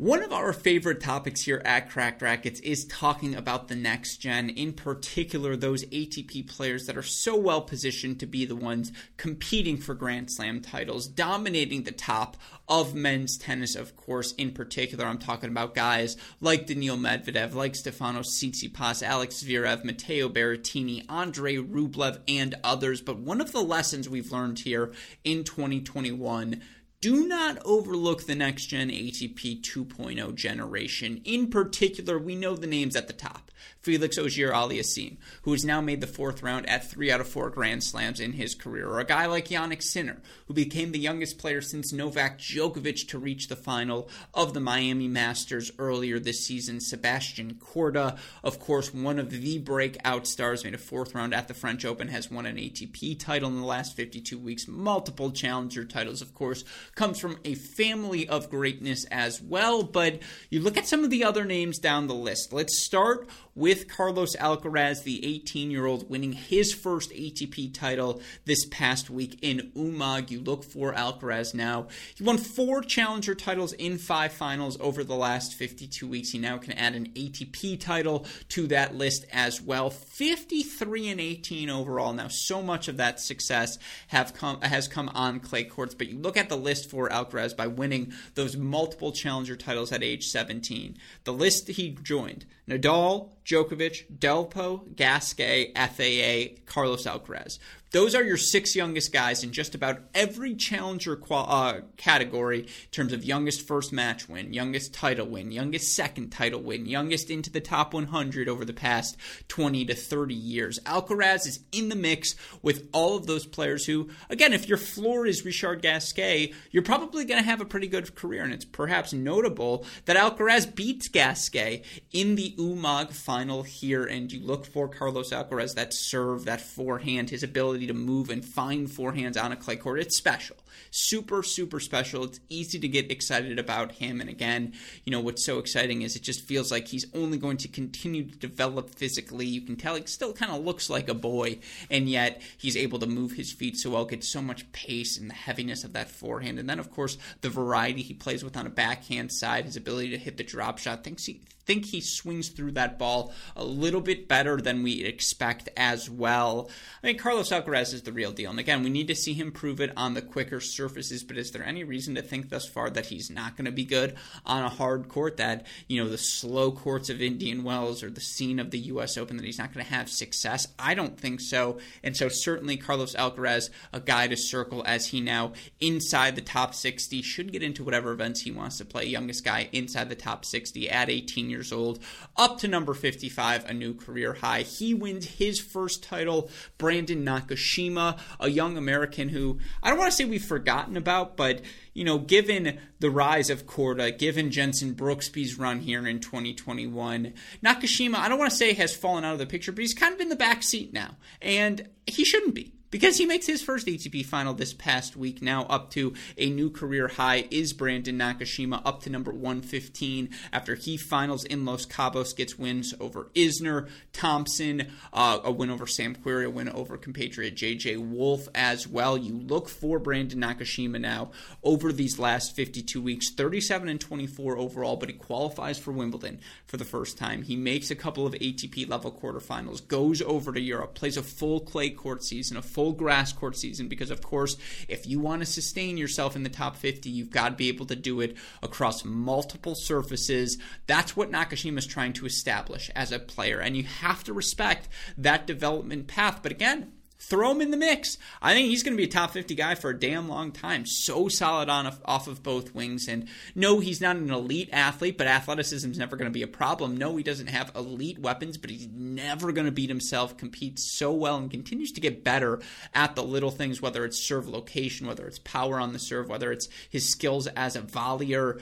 One 0.05 0.23
of 0.23 0.35
our 0.35 0.53
favorite 0.53 1.01
topics 1.01 1.41
here 1.41 1.63
at 1.65 1.89
Cracked 1.89 2.21
Racquets 2.21 2.61
is 2.61 2.85
talking 2.85 3.35
about 3.35 3.69
the 3.69 3.75
next 3.75 4.19
gen, 4.19 4.51
in 4.51 4.75
particular 4.75 5.57
those 5.57 5.87
ATP 5.87 6.47
players 6.47 6.85
that 6.85 6.99
are 6.99 7.03
so 7.03 7.35
well 7.39 7.63
positioned 7.63 8.21
to 8.21 8.27
be 8.27 8.45
the 8.45 8.55
ones 8.55 8.93
competing 9.17 9.79
for 9.79 9.95
Grand 9.95 10.31
Slam 10.31 10.61
titles, 10.61 11.09
dominating 11.09 11.85
the 11.85 11.91
top 11.91 12.37
of 12.69 12.95
men's 12.95 13.39
tennis, 13.39 13.75
of 13.75 13.97
course. 13.97 14.33
In 14.33 14.51
particular, 14.51 15.07
I'm 15.07 15.17
talking 15.17 15.49
about 15.49 15.75
guys 15.75 16.19
like 16.39 16.67
Daniil 16.67 16.99
Medvedev, 16.99 17.55
like 17.55 17.73
Stefanos 17.73 18.27
Tsitsipas, 18.27 19.03
Alex 19.03 19.43
Zverev, 19.43 19.85
Matteo 19.85 20.29
Berrettini, 20.29 21.07
Andre 21.09 21.57
Rublev, 21.57 22.19
and 22.29 22.57
others. 22.63 23.01
But 23.01 23.21
one 23.21 23.41
of 23.41 23.53
the 23.53 23.63
lessons 23.63 24.07
we've 24.07 24.31
learned 24.31 24.59
here 24.59 24.93
in 25.25 25.45
2021 25.45 26.61
do 27.05 27.29
not 27.29 27.59
overlook 27.67 28.25
the 28.25 28.35
next 28.35 28.65
gen 28.65 28.89
ATP 28.89 29.61
2.0 29.61 30.35
generation. 30.35 31.21
In 31.27 31.51
particular, 31.51 32.19
we 32.19 32.35
know 32.35 32.57
the 32.57 32.67
names 32.67 32.97
at 32.97 33.09
the 33.09 33.13
top. 33.13 33.51
Felix 33.85 34.17
Auger 34.17 34.51
Aliassime, 34.51 35.19
who 35.43 35.53
has 35.53 35.63
now 35.63 35.83
made 35.83 36.01
the 36.01 36.07
fourth 36.07 36.43
round 36.43 36.67
at 36.69 36.91
three 36.91 37.11
out 37.11 37.21
of 37.21 37.29
four 37.29 37.51
Grand 37.51 37.85
Slams 37.85 38.19
in 38.19 38.33
his 38.33 38.55
career, 38.55 38.89
or 38.89 38.99
a 38.99 39.05
guy 39.05 39.27
like 39.27 39.49
Jannik 39.49 39.83
Sinner, 39.83 40.23
who 40.47 40.55
became 40.55 40.91
the 40.91 40.99
youngest 40.99 41.37
player 41.37 41.61
since 41.61 41.93
Novak 41.93 42.39
Djokovic 42.39 43.07
to 43.09 43.19
reach 43.19 43.49
the 43.49 43.57
final 43.57 44.09
of 44.33 44.55
the 44.55 44.61
Miami 44.61 45.07
Masters 45.07 45.71
earlier 45.79 46.19
this 46.19 46.47
season. 46.47 46.81
Sebastian 46.81 47.55
Korda, 47.57 48.17
of 48.43 48.59
course, 48.59 48.95
one 48.95 49.19
of 49.19 49.31
the 49.31 49.59
breakout 49.59 50.27
stars, 50.27 50.65
made 50.65 50.73
a 50.73 50.79
fourth 50.79 51.15
round 51.15 51.35
at 51.35 51.47
the 51.47 51.55
French 51.55 51.85
Open, 51.85 52.09
has 52.09 52.31
won 52.31 52.47
an 52.47 52.57
ATP 52.57 53.21
title 53.21 53.51
in 53.51 53.61
the 53.61 53.67
last 53.67 53.95
52 53.95 54.39
weeks, 54.39 54.67
multiple 54.67 55.31
challenger 55.31 55.85
titles, 55.85 56.23
of 56.23 56.33
course, 56.33 56.65
comes 56.95 57.19
from 57.19 57.37
a 57.45 57.55
family 57.55 58.27
of 58.27 58.49
greatness 58.49 59.05
as 59.11 59.43
well. 59.43 59.83
But 59.83 60.21
you 60.49 60.61
look 60.61 60.79
at 60.79 60.87
some 60.87 61.05
of 61.05 61.11
the 61.11 61.25
other 61.25 61.45
names 61.45 61.79
down 61.79 62.07
the 62.07 62.15
list. 62.15 62.51
Let's 62.51 62.83
start 62.83 63.29
with 63.55 63.74
Carlos 63.83 64.37
Alcaraz, 64.37 65.03
the 65.03 65.25
18 65.27 65.73
year 65.73 65.87
old, 65.87 66.09
winning 66.09 66.33
his 66.33 66.73
first 66.73 67.11
ATP 67.11 67.75
title 67.75 68.21
this 68.45 68.65
past 68.67 69.11
week 69.11 69.39
in 69.43 69.73
Umag. 69.75 70.31
You 70.31 70.41
look 70.41 70.63
for 70.63 70.93
Alcaraz 70.93 71.55
now. 71.55 71.89
He 72.15 72.23
won 72.23 72.39
four 72.39 72.83
challenger 72.83 73.35
titles 73.35 73.73
in 73.73 73.99
five 73.99 74.33
finals 74.33 74.79
over 74.81 75.03
the 75.03 75.17
last 75.17 75.55
52 75.55 76.07
weeks. 76.07 76.31
He 76.31 76.39
now 76.39 76.59
can 76.59 76.73
add 76.75 76.95
an 76.95 77.09
ATP 77.15 77.81
title 77.81 78.27
to 78.51 78.69
that 78.69 78.95
list 78.95 79.25
as 79.33 79.61
well. 79.61 79.91
53 79.91 81.09
and 81.09 81.21
18 81.21 81.71
overall. 81.71 82.13
Now, 82.13 82.29
so 82.29 82.63
much 82.63 82.87
of 82.87 82.99
that 82.99 83.19
success 83.19 83.79
have 84.09 84.35
come 84.35 84.61
has 84.61 84.87
come 84.87 85.09
on 85.15 85.41
clay 85.41 85.65
courts, 85.65 85.95
but 85.95 86.09
you 86.09 86.19
look 86.19 86.37
at 86.37 86.49
the 86.49 86.57
list 86.57 86.91
for 86.91 87.09
Alcaraz 87.09 87.57
by 87.57 87.67
winning 87.67 88.13
those 88.35 88.57
multiple 88.57 89.11
challenger 89.11 89.57
titles 89.57 89.91
at 89.91 90.03
age 90.03 90.29
17. 90.29 90.97
The 91.25 91.33
list 91.33 91.69
he 91.69 91.97
joined 92.03 92.45
Nadal, 92.69 93.31
Djokovic, 93.45 94.07
Delpo, 94.19 94.95
Gasquet, 94.97 95.73
FAA, 95.75 96.63
Carlos 96.67 97.07
Alcaraz. 97.07 97.59
Those 97.95 98.17
are 98.17 98.25
your 98.25 98.37
six 98.37 98.75
youngest 98.75 99.13
guys 99.13 99.45
in 99.45 99.53
just 99.53 99.73
about 99.73 100.01
every 100.17 100.57
challenger 100.57 101.15
qual- 101.15 101.47
uh, 101.49 101.83
category 101.97 102.63
in 102.63 102.91
terms 102.91 103.13
of 103.13 103.25
youngest 103.25 103.69
first 103.69 103.93
match 103.93 104.29
win, 104.29 104.53
youngest 104.53 104.93
title 104.93 105.29
win, 105.29 105.53
youngest 105.53 105.95
second 105.95 106.31
title 106.31 106.61
win, 106.61 106.87
youngest 106.87 107.31
into 107.31 107.53
the 107.53 107.61
top 107.61 107.95
100 107.95 108.49
over 108.49 108.65
the 108.65 108.73
past 108.73 109.17
20 109.47 109.85
to 109.85 109.95
30 109.95 110.35
years. 110.35 110.81
Alcaraz 110.81 111.47
is 111.47 111.61
in 111.71 111.89
the 111.89 111.95
mix 111.95 112.35
with 112.63 112.89
all 112.93 113.17
of 113.17 113.29
those 113.29 113.47
players 113.47 113.87
who, 113.87 114.09
again, 114.29 114.53
if 114.53 114.69
your 114.69 114.77
floor 114.77 115.25
is 115.25 115.45
Richard 115.45 115.81
Gasquet, 115.81 116.53
you're 116.73 116.83
probably 116.83 117.25
going 117.25 117.41
to 117.41 117.49
have 117.49 117.61
a 117.61 117.65
pretty 117.65 117.87
good 117.87 118.17
career. 118.17 118.43
And 118.43 118.53
it's 118.53 118.65
perhaps 118.65 119.13
notable 119.13 119.87
that 120.07 120.17
Alcaraz 120.17 120.75
beats 120.75 121.07
Gasquet 121.07 121.85
in 122.11 122.35
the 122.35 122.57
Umag 122.59 123.13
final 123.13 123.63
here. 123.63 124.03
And 124.03 124.33
you 124.33 124.45
look 124.45 124.67
for 124.67 124.89
Carlos 124.89 125.31
Alcaraz, 125.31 125.77
that 125.77 125.95
serve, 125.95 126.45
that 126.47 126.61
forehand, 126.61 127.31
his 127.31 127.45
ability 127.45 127.84
ability 127.85 127.87
to 127.87 127.95
move 127.95 128.31
and 128.31 128.45
find 128.45 128.89
forehands 128.89 129.43
on 129.43 129.53
a 129.53 129.57
clay 129.57 129.77
court, 129.77 130.01
it's 130.01 130.17
special. 130.17 130.57
Super, 130.91 131.43
super 131.43 131.81
special. 131.81 132.25
It's 132.25 132.41
easy 132.49 132.79
to 132.79 132.89
get 132.89 133.11
excited 133.11 133.59
about 133.59 133.93
him. 133.93 134.21
And 134.21 134.31
again, 134.31 134.73
you 135.05 135.11
know, 135.11 135.21
what's 135.21 135.45
so 135.45 135.59
exciting 135.59 136.03
is 136.03 136.17
it 136.17 136.23
just 136.23 136.43
feels 136.43 136.71
like 136.71 136.89
he's 136.89 137.07
only 137.15 137.39
going 137.39 137.57
to 137.59 137.69
continue 137.69 138.25
to 138.25 138.37
develop 138.37 138.91
physically. 138.91 139.47
You 139.47 139.61
can 139.61 139.77
tell 139.77 139.95
he 139.95 140.07
still 140.07 140.33
kind 140.33 140.53
of 140.53 140.65
looks 140.65 140.91
like 140.91 141.09
a 141.09 141.15
boy, 141.15 141.59
and 141.91 142.09
yet 142.09 142.43
he's 142.57 142.77
able 142.77 142.99
to 142.99 143.07
move 143.07 143.33
his 143.33 143.53
feet 143.53 143.77
so 143.77 143.91
well, 143.91 144.05
get 144.05 144.25
so 144.25 144.43
much 144.43 144.71
pace 144.73 145.19
and 145.19 145.31
the 145.31 145.35
heaviness 145.35 145.85
of 145.85 145.93
that 145.93 146.11
forehand. 146.11 146.59
And 146.59 146.69
then, 146.69 146.79
of 146.79 146.91
course, 146.91 147.19
the 147.41 147.51
variety 147.51 148.03
he 148.03 148.15
plays 148.15 148.45
with 148.45 148.57
on 148.57 148.67
a 148.67 148.71
backhand 148.71 149.33
side, 149.33 149.65
his 149.65 149.77
ability 149.77 150.11
to 150.11 150.19
hit 150.19 150.37
the 150.37 150.45
drop 150.45 150.79
shot, 150.79 151.05
thinks 151.05 151.25
he 151.25 151.41
think 151.67 151.87
he 151.87 152.01
swings 152.01 152.49
through 152.49 152.73
that 152.73 152.99
ball 152.99 153.33
a 153.57 153.65
little 153.65 154.01
bit 154.01 154.29
better 154.29 154.61
than 154.61 154.83
we 154.83 155.05
expect 155.05 155.69
as 155.77 156.11
well. 156.11 156.71
I 157.03 157.07
mean, 157.07 157.19
Carlos 157.19 157.51
Alcaraz 157.51 157.95
is 157.95 158.03
the 158.03 158.13
real 158.13 158.33
deal. 158.33 158.51
And 158.51 158.61
again, 158.61 158.83
we 158.83 158.91
need 158.91 159.09
to 159.09 159.15
see 159.15 159.33
him 159.33 159.53
prove 159.53 159.81
it 159.81 159.93
on 159.97 160.15
the 160.15 160.23
quicker 160.23 160.61
surfaces, 160.65 161.25
but 161.25 161.37
is 161.37 161.51
there 161.51 161.65
any 161.65 161.85
reason 161.85 162.15
to 162.15 162.23
think 162.23 162.49
thus 162.49 162.67
far 162.67 162.91
that 162.91 163.07
he's 163.07 163.31
not 163.31 163.57
going 163.57 163.65
to 163.67 163.73
be 163.73 163.85
good 163.85 164.17
on 164.45 164.63
a 164.63 164.69
hard 164.69 165.09
court, 165.09 165.37
that, 165.37 165.67
you 165.89 166.03
know, 166.03 166.09
the 166.09 166.19
slow 166.19 166.73
courts 166.73 167.11
of 167.11 167.23
Indian 167.23 167.65
Wells 167.65 168.03
or 168.03 168.11
the 168.11 168.21
scene 168.21 168.59
of 168.59 168.71
the 168.71 168.79
U.S. 168.79 169.17
Open, 169.17 169.37
that 169.37 169.47
he's 169.47 169.59
not 169.59 169.73
going 169.73 169.85
to 169.85 169.93
have 169.93 170.09
success? 170.09 170.69
I 170.79 170.95
don't 170.95 171.19
think 171.19 171.41
so. 171.41 171.79
And 172.03 172.17
so 172.17 172.29
certainly 172.29 172.77
Carlos 172.77 173.15
Alcaraz, 173.15 173.71
a 173.93 174.01
guy 174.01 174.27
to 174.27 174.37
circle 174.37 174.83
as 174.87 175.09
he 175.09 175.21
now 175.21 175.53
inside 175.81 176.37
the 176.37 176.43
top 176.43 176.75
60, 176.75 177.23
should 177.23 177.53
get 177.53 177.63
into 177.63 177.85
whatever 177.85 178.13
events 178.13 178.43
he 178.43 178.51
wants 178.51 178.79
to 178.79 178.85
play. 178.85 179.05
Youngest 179.07 179.45
guy 179.45 179.69
inside 179.73 180.09
the 180.09 180.15
top 180.15 180.45
60 180.45 180.91
at 180.91 181.11
18 181.11 181.51
years 181.51 181.73
old, 181.73 181.99
up 182.37 182.59
to 182.59 182.69
number 182.69 182.95
55, 182.95 183.65
a 183.65 183.73
new 183.73 183.95
career 183.95 184.35
high. 184.35 184.63
He 184.63 184.95
wins 184.95 185.27
his 185.27 185.61
first 185.61 186.03
title. 186.03 186.51
Brandon 186.79 187.25
Nakashima, 187.25 188.19
a 188.41 188.49
young 188.49 188.77
American 188.77 189.29
who 189.29 189.59
I 189.83 189.91
don't 189.91 189.99
want 189.99 190.11
to 190.11 190.17
say 190.17 190.25
we've 190.25 190.45
forgotten 190.55 190.97
about, 190.97 191.37
but 191.37 191.63
you 191.95 192.05
know, 192.05 192.17
given 192.17 192.79
the 193.01 193.11
rise 193.11 193.51
of 193.51 193.67
Korda, 193.67 194.17
given 194.17 194.53
Jenson 194.53 194.95
Brooksby's 194.95 195.59
run 195.59 195.81
here 195.81 196.07
in 196.07 196.21
2021, 196.21 197.35
Nakashima, 197.65 198.15
I 198.15 198.29
don't 198.29 198.39
want 198.39 198.53
to 198.53 198.57
say 198.57 198.73
has 198.75 198.95
fallen 198.95 199.25
out 199.25 199.33
of 199.33 199.41
the 199.41 199.47
picture, 199.47 199.73
but 199.73 199.81
he's 199.81 199.95
kind 199.95 200.15
of 200.15 200.21
in 200.21 200.29
the 200.29 200.37
back 200.37 200.63
seat 200.63 200.93
now. 200.93 201.17
And 201.43 201.89
he 202.07 202.25
shouldn't 202.25 202.55
be 202.55 202.73
because 202.95 203.19
he 203.19 203.27
makes 203.27 203.45
his 203.45 203.61
first 203.61 203.89
ATP 203.89 204.25
final 204.25 204.55
this 204.55 204.73
past 204.73 205.17
week. 205.17 205.43
Now 205.43 205.65
up 205.65 205.91
to 205.91 206.15
a 206.39 206.49
new 206.49 206.71
career 206.71 207.09
high 207.09 207.49
is 207.51 207.73
Brandon 207.73 208.17
Nakashima 208.17 208.81
up 208.85 209.03
to 209.03 209.11
number 209.11 209.33
115 209.33 210.31
after 210.53 210.77
he 210.77 210.97
finals 210.97 211.45
in 211.45 211.65
Los 211.65 211.87
Cabos, 211.87 212.37
gets 212.37 212.57
wins 212.57 212.95
over 213.01 213.31
Isner, 213.35 213.89
Thompson, 214.13 214.93
uh, 215.13 215.41
a 215.43 215.51
win 215.51 215.71
over 215.71 215.89
Sam 215.89 216.15
Querrey, 216.15 216.47
a 216.47 216.51
win 216.51 216.69
over 216.69 216.97
compatriot 216.97 217.57
JJ 217.57 217.99
Wolf 217.99 218.47
as 218.55 218.87
well. 218.87 219.19
You 219.19 219.41
look 219.41 219.69
for 219.69 219.99
Brandon 219.99 220.41
Nakashima 220.41 221.01
now 221.01 221.33
over 221.65 221.93
these 221.93 222.21
last 222.21 222.55
52 222.55 223.03
weeks, 223.03 223.33
37 223.33 223.89
and 223.89 224.01
24 224.01 224.57
overall, 224.57 224.95
but 224.95 225.09
he 225.09 225.17
qualifies 225.17 225.81
for 225.81 225.91
Wimbledon 225.91 226.39
for 226.67 226.77
the 226.77 226.85
first 226.85 227.19
time. 227.19 227.43
He 227.43 227.57
makes 227.57 227.91
a 227.91 227.97
couple 227.97 228.25
of 228.25 228.35
ATP 228.35 228.89
level 228.89 229.11
quarterfinals, 229.11 229.89
goes 229.89 230.23
over 230.23 230.53
to 230.53 230.61
Europe, 230.61 230.95
plays 230.95 231.17
a 231.17 231.25
full 231.25 231.59
clay 231.59 231.91
court 231.91 232.23
season, 232.23 232.57
a 232.57 232.63
full 232.63 232.84
full 232.85 232.93
grass 232.93 233.33
court 233.33 233.57
season 233.57 233.89
because, 233.89 234.11
of 234.11 234.21
course, 234.21 234.59
if 234.89 235.07
you 235.07 235.19
want 235.19 235.41
to 235.41 235.47
sustain 235.47 235.97
yourself 235.97 236.37
in 236.37 236.43
the 236.43 236.51
top 236.51 236.77
50, 236.77 237.09
you've 237.09 237.31
got 237.31 237.49
to 237.49 237.55
be 237.55 237.69
able 237.69 237.87
to 237.87 237.97
do 237.97 238.21
it 238.21 238.37
across 238.63 239.07
multiple 239.07 239.75
surfaces. 239.75 240.59
That's 240.87 241.17
what 241.17 241.33
Nakashima 241.33 241.79
is 241.79 241.87
trying 241.87 242.13
to 242.15 242.27
establish 242.27 242.91
as 242.95 243.11
a 243.11 243.19
player, 243.19 243.59
and 243.59 243.75
you 243.75 243.85
have 243.85 244.23
to 244.25 244.35
respect 244.35 244.91
that 245.17 245.47
development 245.47 246.09
path. 246.09 246.41
But 246.43 246.53
again, 246.53 246.93
Throw 247.19 247.53
him 247.53 247.61
in 247.61 247.71
the 247.71 247.77
mix. 247.77 248.19
I 248.43 248.53
think 248.53 248.69
he's 248.69 248.83
going 248.83 248.95
to 248.95 249.01
be 249.01 249.09
a 249.09 249.13
top 249.13 249.31
50 249.31 249.55
guy 249.55 249.77
for 249.77 249.91
a 249.91 249.99
damn 249.99 250.29
long 250.29 250.53
time. 250.53 250.85
So 250.85 251.29
solid 251.29 251.69
on 251.69 251.91
off 252.05 252.29
of 252.29 252.43
both 252.43 252.75
wings. 252.75 253.09
And 253.09 253.29
no, 253.55 253.81
he's 253.81 254.01
not 254.01 254.17
an 254.17 254.31
elite 254.31 254.69
athlete, 254.73 255.17
but 255.17 255.27
athleticism 255.27 255.91
is 255.91 255.99
never 255.99 256.17
going 256.17 256.31
to 256.31 256.35
be 256.35 256.43
a 256.43 256.49
problem. 256.49 256.97
No, 256.97 257.17
he 257.17 257.23
doesn't 257.23 257.47
have 257.47 257.73
elite 257.75 258.19
weapons, 258.19 258.59
but 258.59 258.71
he's 258.71 258.89
never 258.89 259.53
going 259.53 259.67
to 259.67 259.73
beat 259.73 259.89
himself. 259.89 260.37
Competes 260.37 260.93
so 260.93 261.13
well 261.13 261.37
and 261.37 261.51
continues 261.51 261.93
to 261.93 262.01
get 262.01 262.25
better 262.25 262.61
at 262.93 263.15
the 263.15 263.23
little 263.23 263.51
things, 263.51 263.81
whether 263.81 264.05
it's 264.05 264.19
serve 264.19 264.49
location, 264.49 265.07
whether 265.07 265.27
it's 265.27 265.39
power 265.39 265.81
on 265.81 265.93
the 265.93 265.99
serve, 265.99 266.29
whether 266.29 266.53
it's 266.53 266.69
his 266.91 267.09
skills 267.09 267.47
as 267.47 267.77
a 267.77 267.83
volleyer. 267.83 268.61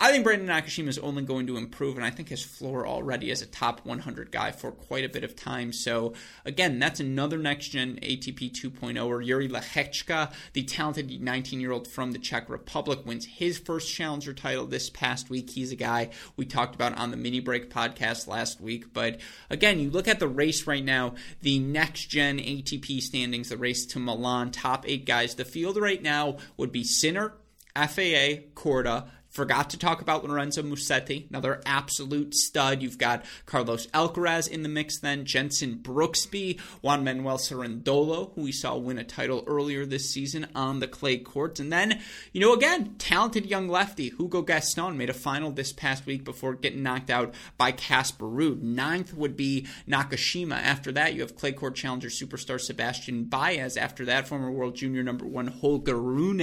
I 0.00 0.12
think 0.12 0.22
Brandon 0.22 0.46
Nakashima 0.46 0.86
is 0.86 0.98
only 0.98 1.24
going 1.24 1.48
to 1.48 1.56
improve, 1.56 1.96
and 1.96 2.06
I 2.06 2.10
think 2.10 2.28
his 2.28 2.44
floor 2.44 2.86
already 2.86 3.32
as 3.32 3.42
a 3.42 3.46
top 3.46 3.84
100 3.84 4.30
guy 4.30 4.52
for 4.52 4.70
quite 4.70 5.04
a 5.04 5.08
bit 5.08 5.24
of 5.24 5.34
time. 5.34 5.72
So, 5.72 6.12
again, 6.44 6.78
that's 6.78 7.00
another 7.00 7.36
next 7.36 7.70
gen 7.70 7.98
ATP 8.00 8.52
2.0 8.52 9.04
or 9.04 9.20
Jiri 9.20 9.50
Lehecka, 9.50 10.32
the 10.52 10.62
talented 10.62 11.20
19 11.20 11.60
year 11.60 11.72
old 11.72 11.88
from 11.88 12.12
the 12.12 12.20
Czech 12.20 12.48
Republic, 12.48 13.00
wins 13.04 13.26
his 13.26 13.58
first 13.58 13.92
challenger 13.92 14.32
title 14.32 14.66
this 14.66 14.88
past 14.88 15.30
week. 15.30 15.50
He's 15.50 15.72
a 15.72 15.76
guy 15.76 16.10
we 16.36 16.46
talked 16.46 16.76
about 16.76 16.96
on 16.96 17.10
the 17.10 17.16
mini 17.16 17.40
break 17.40 17.68
podcast 17.68 18.28
last 18.28 18.60
week. 18.60 18.92
But 18.92 19.18
again, 19.50 19.80
you 19.80 19.90
look 19.90 20.06
at 20.06 20.20
the 20.20 20.28
race 20.28 20.64
right 20.68 20.84
now, 20.84 21.16
the 21.42 21.58
next 21.58 22.04
gen 22.04 22.38
ATP 22.38 23.00
standings, 23.00 23.48
the 23.48 23.56
race 23.56 23.84
to 23.86 23.98
Milan, 23.98 24.52
top 24.52 24.84
eight 24.86 25.06
guys. 25.06 25.34
The 25.34 25.44
field 25.44 25.76
right 25.76 26.00
now 26.00 26.36
would 26.56 26.70
be 26.70 26.84
Sinner, 26.84 27.34
FAA, 27.74 28.46
Korda, 28.54 29.08
Forgot 29.28 29.70
to 29.70 29.78
talk 29.78 30.00
about 30.00 30.24
Lorenzo 30.24 30.62
Musetti, 30.62 31.28
another 31.28 31.60
absolute 31.66 32.34
stud. 32.34 32.82
You've 32.82 32.98
got 32.98 33.24
Carlos 33.44 33.86
Alcaraz 33.88 34.48
in 34.48 34.62
the 34.62 34.68
mix 34.68 34.98
then, 34.98 35.26
Jenson 35.26 35.76
Brooksby, 35.76 36.58
Juan 36.80 37.04
Manuel 37.04 37.36
Cerundolo, 37.36 38.32
who 38.34 38.42
we 38.42 38.52
saw 38.52 38.76
win 38.76 38.98
a 38.98 39.04
title 39.04 39.44
earlier 39.46 39.84
this 39.84 40.10
season 40.10 40.46
on 40.54 40.80
the 40.80 40.88
clay 40.88 41.18
courts. 41.18 41.60
And 41.60 41.70
then, 41.70 42.00
you 42.32 42.40
know, 42.40 42.54
again, 42.54 42.94
talented 42.98 43.46
young 43.46 43.68
lefty, 43.68 44.08
Hugo 44.08 44.42
Gaston, 44.42 44.96
made 44.96 45.10
a 45.10 45.14
final 45.14 45.50
this 45.50 45.72
past 45.72 46.06
week 46.06 46.24
before 46.24 46.54
getting 46.54 46.82
knocked 46.82 47.10
out 47.10 47.34
by 47.58 47.70
Casper 47.70 48.24
Ruud. 48.24 48.62
Ninth 48.62 49.12
would 49.12 49.36
be 49.36 49.66
Nakashima. 49.86 50.56
After 50.56 50.90
that, 50.92 51.14
you 51.14 51.20
have 51.20 51.36
clay 51.36 51.52
court 51.52 51.74
challenger 51.74 52.08
superstar 52.08 52.58
Sebastian 52.58 53.24
Baez. 53.24 53.76
After 53.76 54.06
that, 54.06 54.26
former 54.26 54.50
world 54.50 54.74
junior 54.74 55.02
number 55.02 55.26
one 55.26 55.48
Holger 55.48 56.00
Rune 56.00 56.38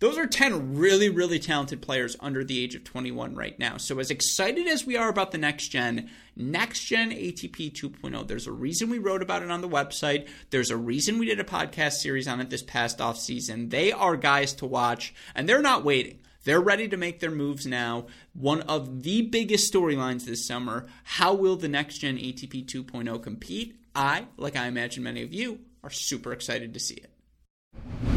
those 0.00 0.16
are 0.16 0.26
10 0.26 0.76
really, 0.76 1.08
really 1.08 1.38
talented 1.38 1.82
players 1.82 2.16
under 2.20 2.44
the 2.44 2.62
age 2.62 2.74
of 2.74 2.84
21 2.84 3.34
right 3.34 3.58
now. 3.58 3.78
So, 3.78 3.98
as 3.98 4.10
excited 4.10 4.68
as 4.68 4.86
we 4.86 4.96
are 4.96 5.08
about 5.08 5.32
the 5.32 5.38
next 5.38 5.68
gen, 5.68 6.08
next 6.36 6.84
gen 6.84 7.10
ATP 7.10 7.72
2.0, 7.72 8.28
there's 8.28 8.46
a 8.46 8.52
reason 8.52 8.90
we 8.90 8.98
wrote 8.98 9.22
about 9.22 9.42
it 9.42 9.50
on 9.50 9.60
the 9.60 9.68
website. 9.68 10.28
There's 10.50 10.70
a 10.70 10.76
reason 10.76 11.18
we 11.18 11.26
did 11.26 11.40
a 11.40 11.44
podcast 11.44 11.94
series 11.94 12.28
on 12.28 12.40
it 12.40 12.48
this 12.48 12.62
past 12.62 13.00
off 13.00 13.18
season. 13.18 13.70
They 13.70 13.90
are 13.90 14.16
guys 14.16 14.52
to 14.54 14.66
watch, 14.66 15.14
and 15.34 15.48
they're 15.48 15.62
not 15.62 15.84
waiting. 15.84 16.20
They're 16.44 16.60
ready 16.60 16.88
to 16.88 16.96
make 16.96 17.18
their 17.18 17.30
moves 17.32 17.66
now. 17.66 18.06
One 18.32 18.62
of 18.62 19.02
the 19.02 19.22
biggest 19.22 19.72
storylines 19.72 20.24
this 20.24 20.46
summer 20.46 20.86
how 21.02 21.34
will 21.34 21.56
the 21.56 21.68
next 21.68 21.98
gen 21.98 22.16
ATP 22.16 22.66
2.0 22.66 23.22
compete? 23.22 23.80
I, 23.94 24.26
like 24.36 24.54
I 24.54 24.66
imagine 24.66 25.02
many 25.02 25.22
of 25.22 25.32
you, 25.32 25.58
are 25.82 25.90
super 25.90 26.32
excited 26.32 26.72
to 26.74 26.80
see 26.80 26.94
it. 26.94 28.07